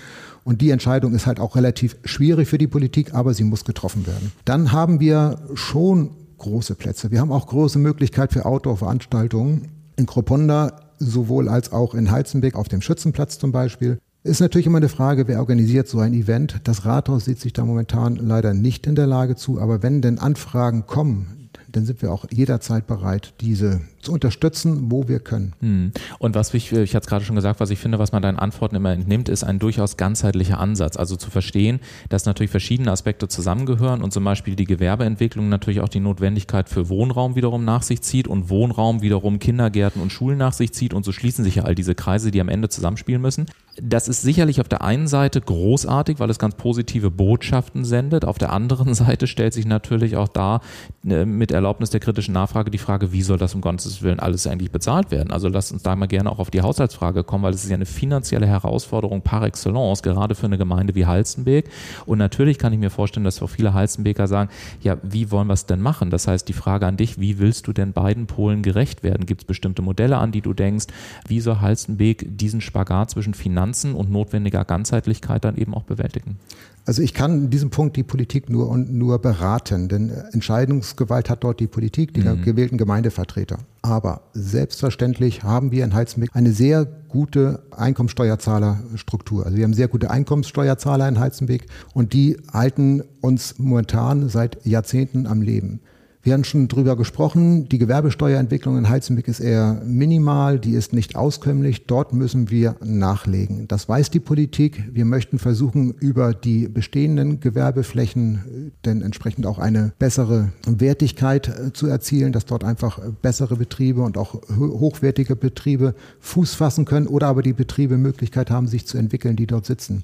Und 0.43 0.61
die 0.61 0.71
Entscheidung 0.71 1.13
ist 1.13 1.27
halt 1.27 1.39
auch 1.39 1.55
relativ 1.55 1.95
schwierig 2.03 2.49
für 2.49 2.57
die 2.57 2.67
Politik, 2.67 3.13
aber 3.13 3.33
sie 3.33 3.43
muss 3.43 3.63
getroffen 3.63 4.05
werden. 4.07 4.31
Dann 4.43 4.71
haben 4.71 4.99
wir 4.99 5.39
schon 5.53 6.09
große 6.39 6.75
Plätze. 6.75 7.11
Wir 7.11 7.21
haben 7.21 7.31
auch 7.31 7.47
große 7.47 7.79
Möglichkeit 7.79 8.33
für 8.33 8.45
Outdoor-Veranstaltungen. 8.45 9.69
In 9.95 10.07
Kroponda 10.07 10.79
sowohl 10.97 11.49
als 11.49 11.71
auch 11.71 11.93
in 11.93 12.11
Heizenbeck 12.11 12.55
auf 12.55 12.67
dem 12.67 12.81
Schützenplatz 12.81 13.37
zum 13.37 13.51
Beispiel. 13.51 13.99
Ist 14.23 14.39
natürlich 14.39 14.67
immer 14.67 14.77
eine 14.77 14.89
Frage, 14.89 15.27
wer 15.27 15.39
organisiert 15.39 15.87
so 15.87 15.99
ein 15.99 16.13
Event. 16.13 16.61
Das 16.63 16.85
Rathaus 16.85 17.25
sieht 17.25 17.39
sich 17.39 17.53
da 17.53 17.63
momentan 17.65 18.15
leider 18.15 18.53
nicht 18.53 18.87
in 18.87 18.95
der 18.95 19.05
Lage 19.05 19.35
zu, 19.35 19.59
aber 19.59 19.83
wenn 19.83 20.01
denn 20.01 20.17
Anfragen 20.17 20.87
kommen, 20.87 21.42
dann 21.73 21.85
sind 21.85 22.01
wir 22.01 22.11
auch 22.11 22.25
jederzeit 22.31 22.87
bereit, 22.87 23.33
diese 23.41 23.81
zu 23.99 24.13
unterstützen, 24.13 24.91
wo 24.91 25.07
wir 25.07 25.19
können. 25.19 25.53
Hm. 25.59 25.91
Und 26.19 26.35
was 26.35 26.53
ich, 26.53 26.71
ich 26.71 26.95
hatte 26.95 27.07
gerade 27.07 27.25
schon 27.25 27.35
gesagt, 27.35 27.59
was 27.59 27.71
ich 27.71 27.79
finde, 27.79 27.99
was 27.99 28.11
man 28.11 28.21
deinen 28.21 28.37
Antworten 28.37 28.75
immer 28.75 28.91
entnimmt, 28.91 29.27
ist 29.27 29.43
ein 29.43 29.59
durchaus 29.59 29.97
ganzheitlicher 29.97 30.59
Ansatz. 30.59 30.97
Also 30.97 31.15
zu 31.15 31.31
verstehen, 31.31 31.79
dass 32.09 32.25
natürlich 32.25 32.51
verschiedene 32.51 32.91
Aspekte 32.91 33.27
zusammengehören 33.27 34.03
und 34.03 34.13
zum 34.13 34.23
Beispiel 34.23 34.55
die 34.55 34.65
Gewerbeentwicklung 34.65 35.49
natürlich 35.49 35.81
auch 35.81 35.89
die 35.89 35.99
Notwendigkeit 35.99 36.69
für 36.69 36.89
Wohnraum 36.89 37.35
wiederum 37.35 37.65
nach 37.65 37.81
sich 37.81 38.01
zieht 38.01 38.27
und 38.27 38.49
Wohnraum 38.49 39.01
wiederum 39.01 39.39
Kindergärten 39.39 40.01
und 40.01 40.11
Schulen 40.11 40.37
nach 40.37 40.53
sich 40.53 40.73
zieht 40.73 40.93
und 40.93 41.03
so 41.03 41.11
schließen 41.11 41.43
sich 41.43 41.55
ja 41.55 41.63
all 41.63 41.75
diese 41.75 41.95
Kreise, 41.95 42.29
die 42.29 42.41
am 42.41 42.49
Ende 42.49 42.69
zusammenspielen 42.69 43.21
müssen. 43.21 43.47
Das 43.81 44.07
ist 44.07 44.21
sicherlich 44.21 44.61
auf 44.61 44.69
der 44.69 44.83
einen 44.83 45.07
Seite 45.07 45.41
großartig, 45.41 46.19
weil 46.19 46.29
es 46.29 46.37
ganz 46.37 46.53
positive 46.55 47.09
Botschaften 47.09 47.85
sendet. 47.85 48.23
Auf 48.23 48.37
der 48.37 48.53
anderen 48.53 48.93
Seite 48.93 49.25
stellt 49.25 49.53
sich 49.53 49.65
natürlich 49.65 50.15
auch 50.15 50.27
da 50.27 50.61
äh, 51.07 51.25
mit 51.25 51.51
Erlaubnis 51.51 51.89
der 51.89 51.99
kritischen 51.99 52.35
Nachfrage 52.35 52.69
die 52.69 52.77
Frage, 52.77 53.11
wie 53.11 53.23
soll 53.23 53.39
das 53.39 53.55
um 53.55 53.61
Gottes 53.61 54.03
Willen 54.03 54.19
alles 54.19 54.45
eigentlich 54.45 54.71
bezahlt 54.71 55.09
werden? 55.09 55.31
Also 55.31 55.47
lasst 55.47 55.71
uns 55.71 55.81
da 55.81 55.95
mal 55.95 56.05
gerne 56.05 56.31
auch 56.31 56.37
auf 56.37 56.51
die 56.51 56.61
Haushaltsfrage 56.61 57.23
kommen, 57.23 57.43
weil 57.43 57.53
es 57.53 57.63
ist 57.63 57.69
ja 57.71 57.75
eine 57.75 57.87
finanzielle 57.87 58.45
Herausforderung 58.45 59.21
par 59.21 59.43
excellence, 59.43 60.03
gerade 60.03 60.35
für 60.35 60.45
eine 60.45 60.59
Gemeinde 60.59 60.93
wie 60.93 61.07
Halstenbeek. 61.07 61.67
Und 62.05 62.19
natürlich 62.19 62.59
kann 62.59 62.73
ich 62.73 62.79
mir 62.79 62.91
vorstellen, 62.91 63.23
dass 63.23 63.41
auch 63.41 63.49
viele 63.49 63.73
Halstenbeker 63.73 64.27
sagen, 64.27 64.51
ja, 64.81 64.97
wie 65.01 65.31
wollen 65.31 65.47
wir 65.47 65.53
es 65.53 65.65
denn 65.65 65.81
machen? 65.81 66.11
Das 66.11 66.27
heißt, 66.27 66.47
die 66.47 66.53
Frage 66.53 66.85
an 66.85 66.97
dich, 66.97 67.19
wie 67.19 67.39
willst 67.39 67.65
du 67.65 67.73
denn 67.73 67.91
beiden 67.91 68.27
Polen 68.27 68.61
gerecht 68.61 69.01
werden? 69.01 69.25
Gibt 69.25 69.41
es 69.41 69.45
bestimmte 69.47 69.81
Modelle, 69.81 70.17
an 70.17 70.31
die 70.31 70.41
du 70.41 70.53
denkst? 70.53 70.85
Wie 71.27 71.39
soll 71.39 71.59
Halstenbeek 71.59 72.37
diesen 72.37 72.61
Spagat 72.61 73.09
zwischen 73.09 73.33
Finanzen 73.63 73.96
und 73.96 74.12
notwendiger 74.12 74.65
Ganzheitlichkeit 74.65 75.46
dann 75.46 75.55
eben 75.55 75.74
auch 75.74 75.84
bewältigen? 75.84 76.38
Also 76.86 77.01
ich 77.01 77.13
kann 77.13 77.46
in 77.46 77.50
diesem 77.50 77.70
Punkt 77.70 77.96
die 77.96 78.03
Politik 78.03 78.50
nur 78.50 78.67
und 78.67 78.93
nur 78.93 79.20
beraten, 79.20 79.88
denn 79.88 80.10
Entscheidungsgewalt 80.10 81.29
hat 81.29 81.46
dort 81.46 81.62
die 81.62 81.67
Politik, 81.67 82.13
die 82.13 82.22
mhm. 82.22 82.41
gewählten 82.41 82.77
Gemeindevertreter. 82.77 83.60
Aber 83.82 84.24
selbstverständlich 84.34 85.43
haben 85.43 85.72
wir 85.72 85.86
in 85.86 85.93
Heizenbeck 85.93 86.32
eine 86.34 86.51
sehr 86.51 86.86
gute 87.08 87.63
Einkommenssteuerzahlerstruktur. 87.72 89.46
Also 89.46 89.58
wir 89.58 89.63
haben 89.63 89.74
sehr 89.74 89.88
gute 89.88 90.12
Einkommenssteuerzahler 90.12 91.08
in 91.08 91.20
Heizenbeck 91.20 91.67
und 91.93 92.12
die 92.12 92.38
halten 92.51 93.01
uns 93.22 93.60
momentan 93.60 94.27
seit 94.27 94.65
Jahrzehnten 94.65 95.25
am 95.25 95.41
Leben. 95.41 95.79
Wir 96.25 96.31
haben 96.31 96.45
schon 96.45 96.69
drüber 96.69 96.95
gesprochen, 96.95 97.67
die 97.67 97.79
Gewerbesteuerentwicklung 97.79 98.77
in 98.77 98.87
Heizenbeck 98.87 99.27
ist 99.27 99.41
eher 99.41 99.81
minimal, 99.83 100.57
die 100.57 100.71
ist 100.71 100.93
nicht 100.93 101.17
auskömmlich. 101.17 101.85
Dort 101.85 102.13
müssen 102.13 102.49
wir 102.49 102.77
nachlegen. 102.81 103.67
Das 103.67 103.89
weiß 103.89 104.09
die 104.09 104.21
Politik. 104.21 104.85
Wir 104.89 105.03
möchten 105.03 105.37
versuchen, 105.37 105.91
über 105.91 106.33
die 106.33 106.69
bestehenden 106.69 107.41
Gewerbeflächen 107.41 108.71
denn 108.85 109.01
entsprechend 109.01 109.45
auch 109.45 109.59
eine 109.59 109.91
bessere 109.99 110.53
Wertigkeit 110.65 111.49
äh, 111.49 111.73
zu 111.73 111.87
erzielen, 111.87 112.31
dass 112.31 112.45
dort 112.45 112.63
einfach 112.63 113.01
bessere 113.21 113.57
Betriebe 113.57 114.01
und 114.01 114.17
auch 114.17 114.41
hochwertige 114.57 115.35
Betriebe 115.35 115.93
Fuß 116.21 116.53
fassen 116.53 116.85
können 116.85 117.07
oder 117.07 117.27
aber 117.27 117.41
die 117.41 117.51
Betriebe 117.51 117.97
Möglichkeit 117.97 118.49
haben, 118.49 118.67
sich 118.67 118.87
zu 118.87 118.97
entwickeln, 118.97 119.35
die 119.35 119.47
dort 119.47 119.65
sitzen. 119.65 120.03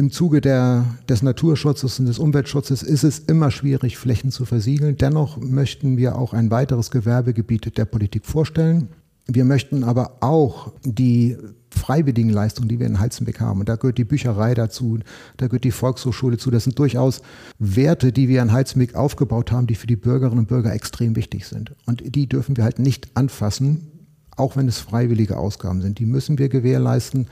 Im 0.00 0.10
Zuge 0.10 0.40
der, 0.40 0.86
des 1.10 1.20
Naturschutzes 1.20 2.00
und 2.00 2.06
des 2.06 2.18
Umweltschutzes 2.18 2.82
ist 2.82 3.04
es 3.04 3.18
immer 3.18 3.50
schwierig, 3.50 3.98
Flächen 3.98 4.30
zu 4.30 4.46
versiegeln. 4.46 4.96
Dennoch 4.96 5.36
möchten 5.36 5.98
wir 5.98 6.16
auch 6.16 6.32
ein 6.32 6.50
weiteres 6.50 6.90
Gewerbegebiet 6.90 7.76
der 7.76 7.84
Politik 7.84 8.24
vorstellen. 8.24 8.88
Wir 9.26 9.44
möchten 9.44 9.84
aber 9.84 10.16
auch 10.22 10.72
die 10.84 11.36
freiwilligen 11.68 12.30
Leistungen, 12.30 12.70
die 12.70 12.78
wir 12.78 12.86
in 12.86 12.98
Heizenbeck 12.98 13.40
haben, 13.40 13.60
und 13.60 13.68
da 13.68 13.76
gehört 13.76 13.98
die 13.98 14.04
Bücherei 14.04 14.54
dazu, 14.54 15.00
da 15.36 15.48
gehört 15.48 15.64
die 15.64 15.70
Volkshochschule 15.70 16.38
zu, 16.38 16.50
das 16.50 16.64
sind 16.64 16.78
durchaus 16.78 17.20
Werte, 17.58 18.10
die 18.10 18.26
wir 18.26 18.40
in 18.40 18.52
Heizenbeck 18.52 18.94
aufgebaut 18.94 19.52
haben, 19.52 19.66
die 19.66 19.74
für 19.74 19.86
die 19.86 19.96
Bürgerinnen 19.96 20.38
und 20.38 20.48
Bürger 20.48 20.72
extrem 20.72 21.14
wichtig 21.14 21.46
sind. 21.46 21.74
Und 21.84 22.02
die 22.16 22.26
dürfen 22.26 22.56
wir 22.56 22.64
halt 22.64 22.78
nicht 22.78 23.14
anfassen, 23.18 23.88
auch 24.34 24.56
wenn 24.56 24.66
es 24.66 24.78
freiwillige 24.78 25.36
Ausgaben 25.36 25.82
sind. 25.82 25.98
Die 25.98 26.06
müssen 26.06 26.38
wir 26.38 26.48
gewährleisten. 26.48 27.26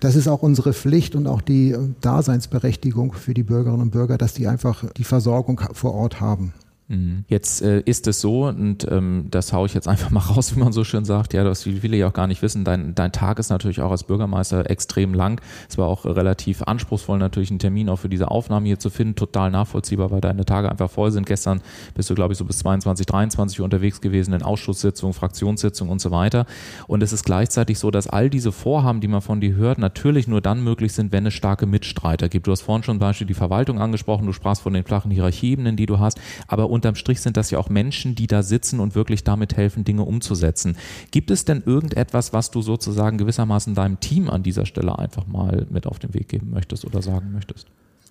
Das 0.00 0.14
ist 0.14 0.28
auch 0.28 0.42
unsere 0.42 0.72
Pflicht 0.72 1.16
und 1.16 1.26
auch 1.26 1.40
die 1.40 1.76
Daseinsberechtigung 2.00 3.12
für 3.12 3.34
die 3.34 3.42
Bürgerinnen 3.42 3.82
und 3.82 3.90
Bürger, 3.90 4.16
dass 4.16 4.34
die 4.34 4.46
einfach 4.46 4.84
die 4.96 5.04
Versorgung 5.04 5.60
vor 5.72 5.94
Ort 5.94 6.20
haben. 6.20 6.52
Mhm. 6.88 7.24
Jetzt 7.28 7.62
äh, 7.62 7.80
ist 7.80 8.06
es 8.06 8.20
so, 8.20 8.46
und 8.46 8.86
ähm, 8.90 9.26
das 9.30 9.52
haue 9.52 9.66
ich 9.66 9.74
jetzt 9.74 9.88
einfach 9.88 10.10
mal 10.10 10.20
raus, 10.20 10.54
wie 10.54 10.60
man 10.60 10.72
so 10.72 10.84
schön 10.84 11.04
sagt, 11.04 11.32
ja, 11.32 11.44
das 11.44 11.64
will 11.66 11.94
ich 11.94 12.04
auch 12.04 12.12
gar 12.12 12.26
nicht 12.26 12.42
wissen. 12.42 12.64
Dein, 12.64 12.94
dein 12.94 13.12
Tag 13.12 13.38
ist 13.38 13.50
natürlich 13.50 13.80
auch 13.80 13.90
als 13.90 14.04
Bürgermeister 14.04 14.68
extrem 14.68 15.14
lang. 15.14 15.40
Es 15.68 15.78
war 15.78 15.86
auch 15.86 16.04
relativ 16.04 16.62
anspruchsvoll, 16.62 17.18
natürlich 17.18 17.50
einen 17.50 17.58
Termin 17.58 17.88
auch 17.88 17.96
für 17.96 18.08
diese 18.08 18.30
Aufnahme 18.30 18.66
hier 18.66 18.78
zu 18.78 18.90
finden. 18.90 19.14
Total 19.14 19.50
nachvollziehbar, 19.50 20.10
weil 20.10 20.20
deine 20.20 20.44
Tage 20.44 20.70
einfach 20.70 20.90
voll 20.90 21.10
sind. 21.10 21.26
Gestern 21.26 21.62
bist 21.94 22.10
du, 22.10 22.14
glaube 22.14 22.32
ich, 22.32 22.38
so 22.38 22.44
bis 22.44 22.58
22, 22.58 23.06
23 23.06 23.60
Uhr 23.60 23.64
unterwegs 23.64 24.00
gewesen 24.00 24.34
in 24.34 24.42
Ausschusssitzungen, 24.42 25.14
Fraktionssitzungen 25.14 25.90
und 25.90 26.00
so 26.00 26.10
weiter. 26.10 26.44
Und 26.86 27.02
es 27.02 27.12
ist 27.12 27.24
gleichzeitig 27.24 27.78
so, 27.78 27.90
dass 27.90 28.06
all 28.06 28.28
diese 28.28 28.52
Vorhaben, 28.52 29.00
die 29.00 29.08
man 29.08 29.22
von 29.22 29.40
dir 29.40 29.54
hört, 29.54 29.78
natürlich 29.78 30.28
nur 30.28 30.40
dann 30.40 30.62
möglich 30.62 30.92
sind, 30.92 31.12
wenn 31.12 31.26
es 31.26 31.34
starke 31.34 31.66
Mitstreiter 31.66 32.28
gibt. 32.28 32.46
Du 32.46 32.52
hast 32.52 32.62
vorhin 32.62 32.82
schon 32.82 32.98
zum 32.98 33.00
Beispiel 33.00 33.28
die 33.28 33.34
Verwaltung 33.34 33.78
angesprochen, 33.80 34.26
du 34.26 34.32
sprachst 34.32 34.60
von 34.60 34.72
den 34.72 34.82
flachen 34.82 35.12
Hierarchien, 35.12 35.76
die 35.76 35.86
du 35.86 36.00
hast, 36.00 36.18
aber 36.48 36.68
unterm 36.78 36.94
Strich 36.94 37.20
sind 37.20 37.36
das 37.36 37.50
ja 37.50 37.58
auch 37.58 37.68
Menschen, 37.68 38.14
die 38.14 38.26
da 38.26 38.42
sitzen 38.42 38.80
und 38.80 38.94
wirklich 38.94 39.24
damit 39.24 39.56
helfen, 39.56 39.84
Dinge 39.84 40.04
umzusetzen. 40.04 40.76
Gibt 41.10 41.30
es 41.30 41.44
denn 41.44 41.62
irgendetwas, 41.66 42.32
was 42.32 42.50
du 42.50 42.62
sozusagen 42.62 43.18
gewissermaßen 43.18 43.74
deinem 43.74 43.98
Team 44.00 44.30
an 44.30 44.42
dieser 44.42 44.64
Stelle 44.64 44.98
einfach 44.98 45.26
mal 45.26 45.66
mit 45.70 45.86
auf 45.86 45.98
den 45.98 46.14
Weg 46.14 46.28
geben 46.28 46.50
möchtest 46.50 46.84
oder 46.84 47.02
sagen 47.02 47.32
möchtest? 47.32 47.66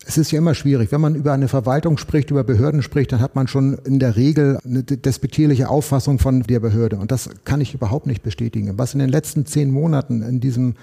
Es 0.05 0.17
ist 0.17 0.31
ja 0.31 0.37
immer 0.37 0.53
schwierig. 0.53 0.91
Wenn 0.91 1.01
man 1.01 1.15
über 1.15 1.33
eine 1.33 1.47
Verwaltung 1.47 1.97
spricht, 1.97 2.29
über 2.29 2.43
Behörden 2.43 2.81
spricht, 2.81 3.11
dann 3.11 3.19
hat 3.19 3.35
man 3.35 3.47
schon 3.47 3.73
in 3.85 3.99
der 3.99 4.15
Regel 4.15 4.59
eine 4.63 4.83
despektierliche 4.83 5.69
Auffassung 5.69 6.19
von 6.19 6.43
der 6.43 6.59
Behörde. 6.59 6.97
Und 6.97 7.11
das 7.11 7.29
kann 7.45 7.61
ich 7.61 7.73
überhaupt 7.73 8.05
nicht 8.05 8.23
bestätigen. 8.23 8.77
Was 8.77 8.93
in 8.93 8.99
den 8.99 9.09
letzten 9.09 9.45
zehn 9.45 9.71
Monaten 9.71 10.21
in 10.21 10.39
diesem 10.39 10.75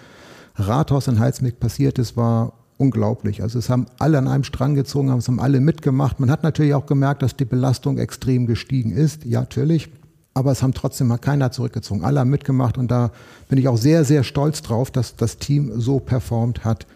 Rathaus 0.56 1.08
in 1.08 1.18
Heilsmick 1.18 1.60
passiert 1.60 1.98
ist, 1.98 2.16
war 2.16 2.63
unglaublich. 2.76 3.42
Also 3.42 3.58
es 3.58 3.70
haben 3.70 3.86
alle 3.98 4.18
an 4.18 4.28
einem 4.28 4.44
Strang 4.44 4.74
gezogen, 4.74 5.10
es 5.10 5.28
haben 5.28 5.40
alle 5.40 5.60
mitgemacht. 5.60 6.20
Man 6.20 6.30
hat 6.30 6.42
natürlich 6.42 6.74
auch 6.74 6.86
gemerkt, 6.86 7.22
dass 7.22 7.36
die 7.36 7.44
Belastung 7.44 7.98
extrem 7.98 8.46
gestiegen 8.46 8.90
ist. 8.90 9.24
Ja, 9.24 9.40
natürlich. 9.40 9.90
Aber 10.34 10.50
es 10.50 10.62
haben 10.62 10.74
trotzdem 10.74 11.06
mal 11.06 11.18
keiner 11.18 11.52
zurückgezogen. 11.52 12.04
Alle 12.04 12.20
haben 12.20 12.30
mitgemacht 12.30 12.76
und 12.76 12.90
da 12.90 13.12
bin 13.48 13.58
ich 13.58 13.68
auch 13.68 13.76
sehr, 13.76 14.04
sehr 14.04 14.24
stolz 14.24 14.62
drauf, 14.62 14.90
dass 14.90 15.14
das 15.14 15.38
Team 15.38 15.80
so 15.80 16.00
performt 16.00 16.64
hat. 16.64 16.86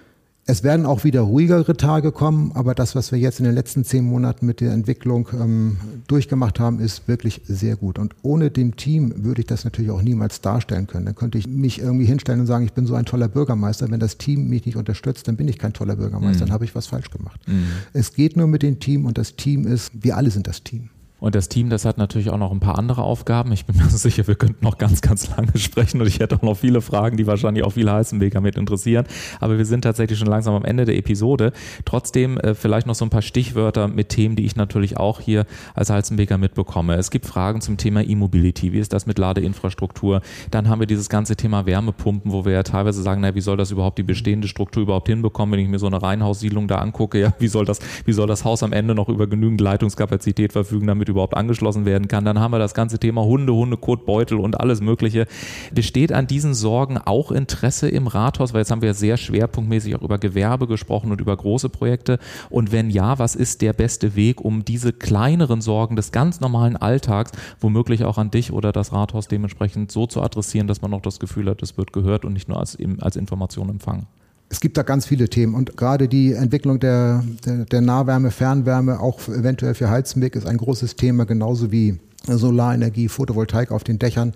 Es 0.51 0.63
werden 0.63 0.87
auch 0.87 1.05
wieder 1.05 1.21
ruhigere 1.21 1.77
Tage 1.77 2.11
kommen, 2.11 2.53
aber 2.55 2.75
das, 2.75 2.95
was 2.95 3.13
wir 3.13 3.19
jetzt 3.19 3.39
in 3.39 3.45
den 3.45 3.55
letzten 3.55 3.85
zehn 3.85 4.03
Monaten 4.03 4.47
mit 4.47 4.63
der 4.63 4.73
Entwicklung 4.73 5.29
ähm, 5.39 5.77
durchgemacht 6.07 6.59
haben, 6.59 6.81
ist 6.81 7.07
wirklich 7.07 7.43
sehr 7.45 7.77
gut. 7.77 7.99
Und 7.99 8.15
ohne 8.23 8.51
dem 8.51 8.75
Team 8.75 9.13
würde 9.25 9.43
ich 9.43 9.47
das 9.47 9.65
natürlich 9.65 9.91
auch 9.91 10.01
niemals 10.01 10.41
darstellen 10.41 10.87
können. 10.87 11.05
Dann 11.05 11.15
könnte 11.15 11.37
ich 11.37 11.47
mich 11.47 11.81
irgendwie 11.81 12.07
hinstellen 12.07 12.41
und 12.41 12.47
sagen, 12.47 12.65
ich 12.65 12.73
bin 12.73 12.87
so 12.87 12.95
ein 12.95 13.05
toller 13.05 13.29
Bürgermeister. 13.29 13.91
Wenn 13.91 14.01
das 14.01 14.17
Team 14.17 14.49
mich 14.49 14.65
nicht 14.65 14.77
unterstützt, 14.77 15.29
dann 15.29 15.37
bin 15.37 15.49
ich 15.49 15.59
kein 15.59 15.75
toller 15.75 15.97
Bürgermeister, 15.97 16.45
mhm. 16.45 16.49
dann 16.49 16.55
habe 16.55 16.65
ich 16.65 16.75
was 16.75 16.87
falsch 16.87 17.11
gemacht. 17.11 17.39
Mhm. 17.47 17.67
Es 17.93 18.15
geht 18.15 18.39
nur 18.39 18.47
mit 18.47 18.63
dem 18.63 18.81
Team 18.81 19.05
und 19.05 19.19
das 19.19 19.37
Team 19.37 19.67
ist, 19.67 19.91
wir 20.03 20.17
alle 20.17 20.31
sind 20.31 20.47
das 20.47 20.63
Team. 20.63 20.89
Und 21.21 21.35
das 21.35 21.49
Team, 21.49 21.69
das 21.69 21.85
hat 21.85 21.99
natürlich 21.99 22.31
auch 22.31 22.39
noch 22.39 22.53
ein 22.53 22.61
paar 22.61 22.79
andere 22.79 23.03
Aufgaben. 23.03 23.51
Ich 23.53 23.67
bin 23.67 23.77
mir 23.77 23.85
sicher, 23.89 24.27
wir 24.27 24.37
könnten 24.37 24.65
noch 24.65 24.79
ganz, 24.79 25.01
ganz 25.01 25.29
lange 25.37 25.57
sprechen 25.59 26.01
und 26.01 26.07
ich 26.07 26.21
hätte 26.21 26.37
auch 26.37 26.43
noch 26.43 26.57
viele 26.57 26.81
Fragen, 26.81 27.17
die 27.17 27.27
wahrscheinlich 27.27 27.65
auch 27.65 27.73
viele 27.73 27.93
Heißenweger 27.93 28.41
mit 28.41 28.57
interessieren. 28.57 29.07
Aber 29.41 29.59
wir 29.59 29.65
sind 29.65 29.83
tatsächlich 29.83 30.19
schon 30.19 30.29
langsam 30.29 30.55
am 30.55 30.65
Ende 30.65 30.85
der 30.85 30.97
Episode. 30.97 31.53
Trotzdem 31.85 32.39
äh, 32.39 32.55
vielleicht 32.55 32.87
noch 32.87 32.95
so 32.95 33.05
ein 33.05 33.11
paar 33.11 33.23
Stichwörter 33.23 33.89
mit 33.89 34.11
Themen, 34.11 34.37
die 34.37 34.45
ich 34.45 34.55
natürlich 34.55 34.97
auch 34.97 35.21
hier 35.21 35.45
als 35.75 35.91
Heizenbeker 35.91 36.39
mitbekomme. 36.39 36.95
Es 36.95 37.11
gibt 37.11 37.27
Fragen 37.27 37.61
zum 37.61 37.77
Thema 37.77 38.03
E-Mobility. 38.03 38.73
Wie 38.73 38.79
ist 38.79 38.93
das 38.93 39.07
mit 39.07 39.19
Ladeinfrastruktur? 39.19 40.23
Dann 40.51 40.69
haben 40.69 40.81
wir 40.81 40.87
dieses 40.87 41.09
ganze 41.09 41.35
Thema 41.35 41.67
Wärmepumpen, 41.67 42.31
wo 42.31 42.45
wir 42.45 42.53
ja 42.53 42.63
teilweise 42.63 43.03
sagen, 43.03 43.23
na, 43.23 43.35
wie 43.35 43.41
soll 43.41 43.57
das 43.57 43.73
überhaupt 43.73 43.99
die 43.99 44.05
bestehende 44.05 44.47
Struktur 44.47 44.85
überhaupt 44.85 45.09
hinbekommen, 45.09 45.55
wenn 45.55 45.61
ich 45.61 45.69
mir 45.69 45.81
so 45.81 45.87
eine 45.87 46.01
Reihenhaussiedlung 46.01 46.69
da 46.69 46.77
angucke? 46.77 47.19
Ja, 47.19 47.35
wie 47.41 47.49
soll 47.49 47.65
das, 47.65 47.81
wie 48.05 48.13
soll 48.13 48.29
das 48.29 48.45
Haus 48.45 48.63
am 48.63 48.73
Ende 48.73 48.95
noch 48.95 49.09
über 49.09 49.27
genügend 49.27 49.61
Leitungskapazität 49.61 50.53
verfügen, 50.53 50.87
damit 50.87 51.08
damit 51.09 51.17
überhaupt 51.19 51.37
angeschlossen 51.37 51.85
werden 51.85 52.09
kann. 52.09 52.25
Dann 52.25 52.39
haben 52.39 52.53
wir 52.53 52.59
das 52.59 52.75
ganze 52.75 52.99
Thema 52.99 53.25
Hunde, 53.25 53.53
Hundekotbeutel 53.53 54.39
und 54.39 54.61
alles 54.61 54.81
Mögliche. 54.81 55.27
Besteht 55.73 56.13
an 56.13 56.27
diesen 56.27 56.55
Sorgen 56.55 56.99
auch 56.99 57.33
Interesse 57.33 57.89
im 57.89 58.07
Rathaus? 58.07 58.53
Weil 58.53 58.61
jetzt 58.61 58.71
haben 58.71 58.83
wir 58.83 58.95
sehr 58.95 59.17
schwerpunktmäßig 59.17 59.97
auch 59.97 60.03
über 60.03 60.19
Gewerbe 60.19 60.67
gesprochen 60.67 61.11
und 61.11 61.21
über 61.21 61.37
große 61.37 61.69
Projekte. 61.69 62.19
Und 62.51 62.73
wenn 62.73 62.91
ja, 62.91 63.19
was 63.19 63.35
ist 63.35 63.63
der 63.63 63.73
beste 63.73 64.15
Weg, 64.15 64.41
um 64.41 64.65
diese 64.65 64.93
kleineren 64.93 65.61
Sorgen 65.61 65.97
des 65.97 66.13
ganz 66.13 66.41
normalen 66.41 66.77
Alltags 66.77 67.33
womöglich 67.61 68.05
auch 68.05 68.19
an 68.19 68.31
dich 68.31 68.53
oder 68.53 68.73
das 68.73 68.93
Rathaus 68.93 69.29
dementsprechend 69.29 69.91
so 69.91 70.07
zu 70.07 70.23
adressieren, 70.23 70.69
dass 70.69 70.83
man 70.83 70.91
noch 70.91 71.03
das 71.03 71.19
Gefühl 71.19 71.49
hat, 71.49 71.63
es 71.63 71.77
wird 71.77 71.93
gehört 71.93 72.25
und 72.25 72.33
nicht 72.33 72.49
nur 72.49 72.59
als, 72.59 72.77
als 73.01 73.17
Information 73.17 73.69
empfangen? 73.69 74.07
Es 74.51 74.61
gibt 74.61 74.77
da 74.79 74.83
ganz 74.83 75.07
viele 75.07 75.29
Themen 75.29 75.55
und 75.55 75.77
gerade 75.77 76.09
die 76.09 76.33
Entwicklung 76.33 76.81
der, 76.81 77.23
der, 77.45 77.65
der 77.67 77.81
Nahwärme, 77.81 78.31
Fernwärme, 78.31 79.01
auch 79.01 79.21
eventuell 79.29 79.75
für 79.75 79.91
Heizenweg, 79.91 80.37
ist 80.37 80.47
ein 80.47 80.57
großes 80.57 80.97
Thema, 80.97 81.27
genauso 81.27 81.71
wie 81.71 81.99
Solarenergie, 82.27 83.09
Photovoltaik 83.09 83.71
auf 83.71 83.85
den 83.85 83.99
Dächern. 83.99 84.33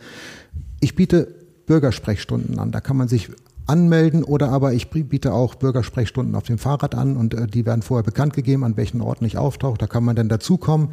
Ich 0.80 0.94
biete 0.94 1.28
Bürgersprechstunden 1.66 2.58
an. 2.58 2.72
Da 2.72 2.80
kann 2.80 2.96
man 2.96 3.08
sich 3.08 3.30
anmelden 3.66 4.24
oder 4.24 4.50
aber 4.50 4.72
ich 4.72 4.90
biete 4.90 5.32
auch 5.32 5.54
Bürgersprechstunden 5.54 6.34
auf 6.34 6.44
dem 6.44 6.58
Fahrrad 6.58 6.94
an 6.94 7.16
und 7.16 7.34
äh, 7.34 7.46
die 7.46 7.66
werden 7.66 7.82
vorher 7.82 8.04
bekannt 8.04 8.34
gegeben, 8.34 8.64
an 8.64 8.76
welchen 8.76 9.00
Orten 9.00 9.24
ich 9.24 9.38
auftauche. 9.38 9.78
Da 9.78 9.86
kann 9.86 10.04
man 10.04 10.16
dann 10.16 10.28
dazukommen. 10.28 10.88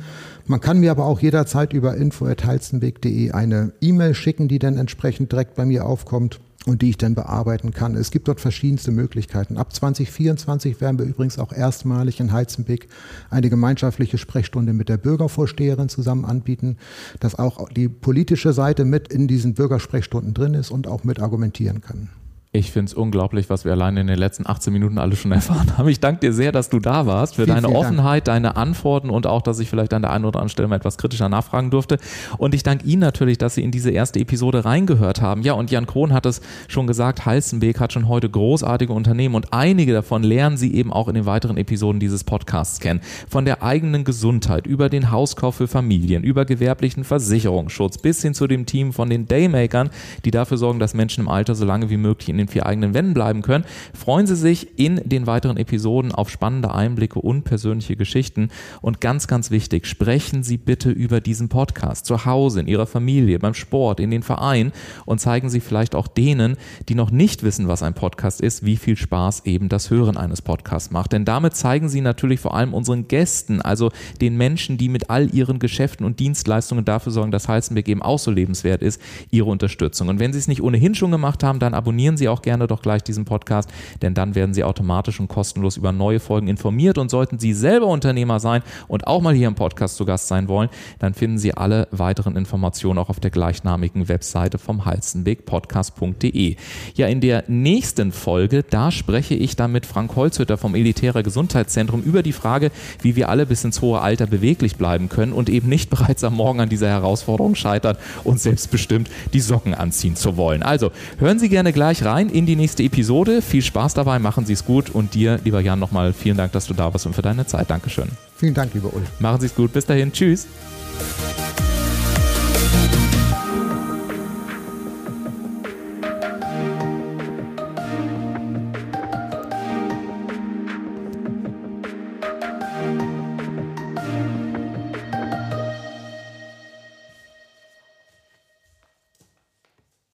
Man 0.45 0.61
kann 0.61 0.79
mir 0.79 0.91
aber 0.91 1.05
auch 1.05 1.19
jederzeit 1.19 1.73
über 1.73 1.95
info.heilzenweg.de 1.95 3.31
eine 3.31 3.73
E-Mail 3.81 4.13
schicken, 4.13 4.47
die 4.47 4.59
dann 4.59 4.77
entsprechend 4.77 5.31
direkt 5.31 5.55
bei 5.55 5.65
mir 5.65 5.85
aufkommt 5.85 6.39
und 6.65 6.81
die 6.81 6.89
ich 6.89 6.97
dann 6.97 7.15
bearbeiten 7.15 7.71
kann. 7.71 7.95
Es 7.95 8.11
gibt 8.11 8.27
dort 8.27 8.41
verschiedenste 8.41 8.91
Möglichkeiten. 8.91 9.57
Ab 9.57 9.73
2024 9.73 10.81
werden 10.81 10.99
wir 10.99 11.05
übrigens 11.05 11.39
auch 11.39 11.53
erstmalig 11.53 12.19
in 12.19 12.31
Heizenbeck 12.31 12.87
eine 13.29 13.49
gemeinschaftliche 13.49 14.17
Sprechstunde 14.17 14.73
mit 14.73 14.89
der 14.89 14.97
Bürgervorsteherin 14.97 15.89
zusammen 15.89 16.25
anbieten, 16.25 16.77
dass 17.19 17.35
auch 17.35 17.69
die 17.69 17.87
politische 17.87 18.53
Seite 18.53 18.85
mit 18.85 19.07
in 19.07 19.27
diesen 19.27 19.53
Bürgersprechstunden 19.53 20.33
drin 20.33 20.53
ist 20.53 20.69
und 20.69 20.87
auch 20.87 21.03
mit 21.03 21.21
argumentieren 21.21 21.81
kann. 21.81 22.09
Ich 22.51 22.71
finde 22.71 22.89
es 22.89 22.95
unglaublich, 22.95 23.47
was 23.51 23.63
wir 23.63 23.73
allein 23.73 23.95
in 23.95 24.07
den 24.07 24.17
letzten 24.17 24.47
18 24.47 24.73
Minuten 24.73 24.97
alle 24.97 25.15
schon 25.15 25.31
erfahren 25.31 25.77
haben. 25.77 25.87
Ich 25.87 25.99
danke 25.99 26.21
dir 26.21 26.33
sehr, 26.33 26.51
dass 26.51 26.71
du 26.71 26.79
da 26.79 27.05
warst, 27.05 27.35
für 27.35 27.43
vielen, 27.43 27.57
deine 27.57 27.67
vielen 27.67 27.77
Offenheit, 27.77 28.27
Dank. 28.27 28.43
deine 28.43 28.55
Antworten 28.55 29.11
und 29.11 29.27
auch, 29.27 29.43
dass 29.43 29.59
ich 29.59 29.69
vielleicht 29.69 29.93
an 29.93 30.01
der 30.01 30.09
einen 30.09 30.25
oder 30.25 30.39
anderen 30.39 30.49
Stelle 30.49 30.67
mal 30.67 30.77
etwas 30.77 30.97
kritischer 30.97 31.29
nachfragen 31.29 31.69
durfte. 31.69 31.99
Und 32.39 32.55
ich 32.55 32.63
danke 32.63 32.87
Ihnen 32.87 33.01
natürlich, 33.01 33.37
dass 33.37 33.53
Sie 33.53 33.61
in 33.61 33.69
diese 33.69 33.91
erste 33.91 34.19
Episode 34.19 34.65
reingehört 34.65 35.21
haben. 35.21 35.43
Ja, 35.43 35.53
und 35.53 35.69
Jan 35.69 35.85
Krohn 35.85 36.11
hat 36.11 36.25
es 36.25 36.41
schon 36.67 36.87
gesagt, 36.87 37.27
Halzenbeek 37.27 37.79
hat 37.79 37.93
schon 37.93 38.07
heute 38.07 38.27
großartige 38.27 38.93
Unternehmen 38.93 39.35
und 39.35 39.53
einige 39.53 39.93
davon 39.93 40.23
lernen 40.23 40.57
Sie 40.57 40.73
eben 40.73 40.91
auch 40.91 41.07
in 41.07 41.13
den 41.13 41.27
weiteren 41.27 41.57
Episoden 41.57 41.99
dieses 41.99 42.23
Podcasts 42.23 42.79
kennen. 42.79 43.01
Von 43.29 43.45
der 43.45 43.61
eigenen 43.61 44.05
Gesundheit 44.05 44.65
über 44.65 44.89
den 44.89 45.11
Hauskauf 45.11 45.53
für 45.53 45.67
Familien, 45.67 46.23
über 46.23 46.45
gewerblichen 46.45 47.03
Versicherungsschutz 47.03 47.99
bis 47.99 48.23
hin 48.23 48.33
zu 48.33 48.47
dem 48.47 48.65
Team 48.65 48.91
von 48.91 49.07
den 49.07 49.27
Daymakern, 49.27 49.91
die 50.25 50.31
dafür 50.31 50.57
sorgen, 50.57 50.79
dass 50.79 50.95
Menschen 50.95 51.25
im 51.25 51.29
Alter 51.29 51.53
so 51.53 51.63
lange 51.63 51.91
wie 51.91 51.97
möglich 51.97 52.29
in 52.29 52.38
den 52.39 52.47
vier 52.47 52.65
eigenen 52.65 52.93
Wänden 52.93 53.13
bleiben 53.13 53.41
können, 53.41 53.65
freuen 53.93 54.27
Sie 54.27 54.35
sich 54.35 54.79
in 54.79 55.01
den 55.05 55.27
weiteren 55.27 55.57
Episoden 55.57 56.11
auf 56.11 56.29
spannende 56.29 56.73
Einblicke 56.73 57.19
und 57.19 57.43
persönliche 57.43 57.95
Geschichten. 57.95 58.49
Und 58.81 59.01
ganz, 59.01 59.27
ganz 59.27 59.51
wichtig, 59.51 59.85
sprechen 59.85 60.43
Sie 60.43 60.57
bitte 60.57 60.89
über 60.89 61.21
diesen 61.21 61.49
Podcast 61.49 62.05
zu 62.05 62.25
Hause, 62.25 62.61
in 62.61 62.67
Ihrer 62.67 62.87
Familie, 62.87 63.39
beim 63.39 63.53
Sport, 63.53 63.99
in 63.99 64.11
den 64.11 64.23
Verein 64.23 64.71
und 65.05 65.19
zeigen 65.19 65.49
Sie 65.49 65.59
vielleicht 65.59 65.95
auch 65.95 66.07
denen, 66.07 66.57
die 66.87 66.95
noch 66.95 67.11
nicht 67.11 67.43
wissen, 67.43 67.67
was 67.67 67.83
ein 67.83 67.93
Podcast 67.93 68.41
ist, 68.41 68.65
wie 68.65 68.77
viel 68.77 68.95
Spaß 68.95 69.45
eben 69.45 69.69
das 69.69 69.89
Hören 69.89 70.17
eines 70.17 70.41
Podcasts 70.41 70.91
macht. 70.91 71.11
Denn 71.11 71.25
damit 71.25 71.55
zeigen 71.55 71.89
Sie 71.89 72.01
natürlich 72.01 72.39
vor 72.39 72.55
allem 72.55 72.73
unseren 72.73 73.07
Gästen, 73.07 73.61
also 73.61 73.91
den 74.21 74.37
Menschen, 74.37 74.77
die 74.77 74.89
mit 74.89 75.09
all 75.09 75.33
ihren 75.33 75.59
Geschäften 75.59 76.05
und 76.05 76.19
Dienstleistungen 76.19 76.85
dafür 76.85 77.11
sorgen, 77.11 77.31
dass 77.31 77.47
Heizenberg 77.47 77.87
eben 77.89 78.01
auch 78.01 78.19
so 78.19 78.31
lebenswert 78.31 78.81
ist, 78.81 79.01
ihre 79.31 79.49
Unterstützung. 79.49 80.07
Und 80.07 80.19
wenn 80.19 80.31
Sie 80.31 80.39
es 80.39 80.47
nicht 80.47 80.61
ohnehin 80.61 80.95
schon 80.95 81.11
gemacht 81.11 81.43
haben, 81.43 81.59
dann 81.59 81.73
abonnieren 81.73 82.15
Sie 82.15 82.28
auch 82.29 82.41
gerne 82.41 82.67
doch 82.67 82.81
gleich 82.81 83.03
diesen 83.03 83.25
Podcast, 83.25 83.69
denn 84.01 84.13
dann 84.13 84.35
werden 84.35 84.53
Sie 84.53 84.63
automatisch 84.63 85.19
und 85.19 85.27
kostenlos 85.27 85.77
über 85.77 85.91
neue 85.91 86.19
Folgen 86.19 86.47
informiert. 86.47 86.97
Und 86.97 87.09
sollten 87.09 87.39
Sie 87.39 87.53
selber 87.53 87.87
Unternehmer 87.87 88.39
sein 88.39 88.61
und 88.87 89.07
auch 89.07 89.21
mal 89.21 89.33
hier 89.33 89.47
im 89.47 89.55
Podcast 89.55 89.97
zu 89.97 90.05
Gast 90.05 90.27
sein 90.27 90.47
wollen, 90.47 90.69
dann 90.99 91.13
finden 91.13 91.37
Sie 91.37 91.53
alle 91.53 91.87
weiteren 91.91 92.35
Informationen 92.35 92.99
auch 92.99 93.09
auf 93.09 93.19
der 93.19 93.31
gleichnamigen 93.31 94.07
Webseite 94.07 94.57
vom 94.57 94.85
Halstenweg-Podcast.de. 94.85 96.55
Ja, 96.95 97.07
in 97.07 97.21
der 97.21 97.43
nächsten 97.47 98.11
Folge, 98.11 98.63
da 98.63 98.91
spreche 98.91 99.35
ich 99.35 99.55
dann 99.55 99.71
mit 99.71 99.85
Frank 99.85 100.15
Holzhütter 100.15 100.57
vom 100.57 100.75
Elitärer 100.75 101.23
Gesundheitszentrum 101.23 102.01
über 102.01 102.23
die 102.23 102.33
Frage, 102.33 102.71
wie 103.01 103.15
wir 103.15 103.29
alle 103.29 103.45
bis 103.45 103.63
ins 103.63 103.81
hohe 103.81 104.01
Alter 104.01 104.27
beweglich 104.27 104.75
bleiben 104.75 105.09
können 105.09 105.33
und 105.33 105.49
eben 105.49 105.69
nicht 105.69 105.89
bereits 105.89 106.23
am 106.23 106.35
Morgen 106.35 106.59
an 106.59 106.69
dieser 106.69 106.89
Herausforderung 106.89 107.55
scheitern, 107.55 107.97
uns 108.23 108.43
selbstbestimmt 108.43 109.09
die 109.33 109.39
Socken 109.39 109.73
anziehen 109.73 110.15
zu 110.15 110.37
wollen. 110.37 110.63
Also 110.63 110.91
hören 111.17 111.39
Sie 111.39 111.49
gerne 111.49 111.73
gleich 111.73 112.03
rein 112.19 112.29
in 112.29 112.45
die 112.45 112.55
nächste 112.55 112.83
Episode. 112.83 113.41
Viel 113.41 113.61
Spaß 113.61 113.93
dabei, 113.93 114.19
machen 114.19 114.45
Sie 114.45 114.53
es 114.53 114.65
gut 114.65 114.89
und 114.89 115.13
dir, 115.13 115.39
lieber 115.43 115.61
Jan, 115.61 115.79
nochmal 115.79 116.13
vielen 116.13 116.37
Dank, 116.37 116.51
dass 116.51 116.67
du 116.67 116.73
da 116.73 116.93
warst 116.93 117.05
und 117.05 117.13
für 117.13 117.21
deine 117.21 117.45
Zeit. 117.45 117.69
Dankeschön. 117.69 118.09
Vielen 118.35 118.53
Dank, 118.53 118.73
lieber 118.73 118.93
Ulf. 118.93 119.07
Machen 119.19 119.41
Sie 119.41 119.47
es 119.47 119.55
gut. 119.55 119.73
Bis 119.73 119.85
dahin. 119.85 120.11
Tschüss. 120.11 120.47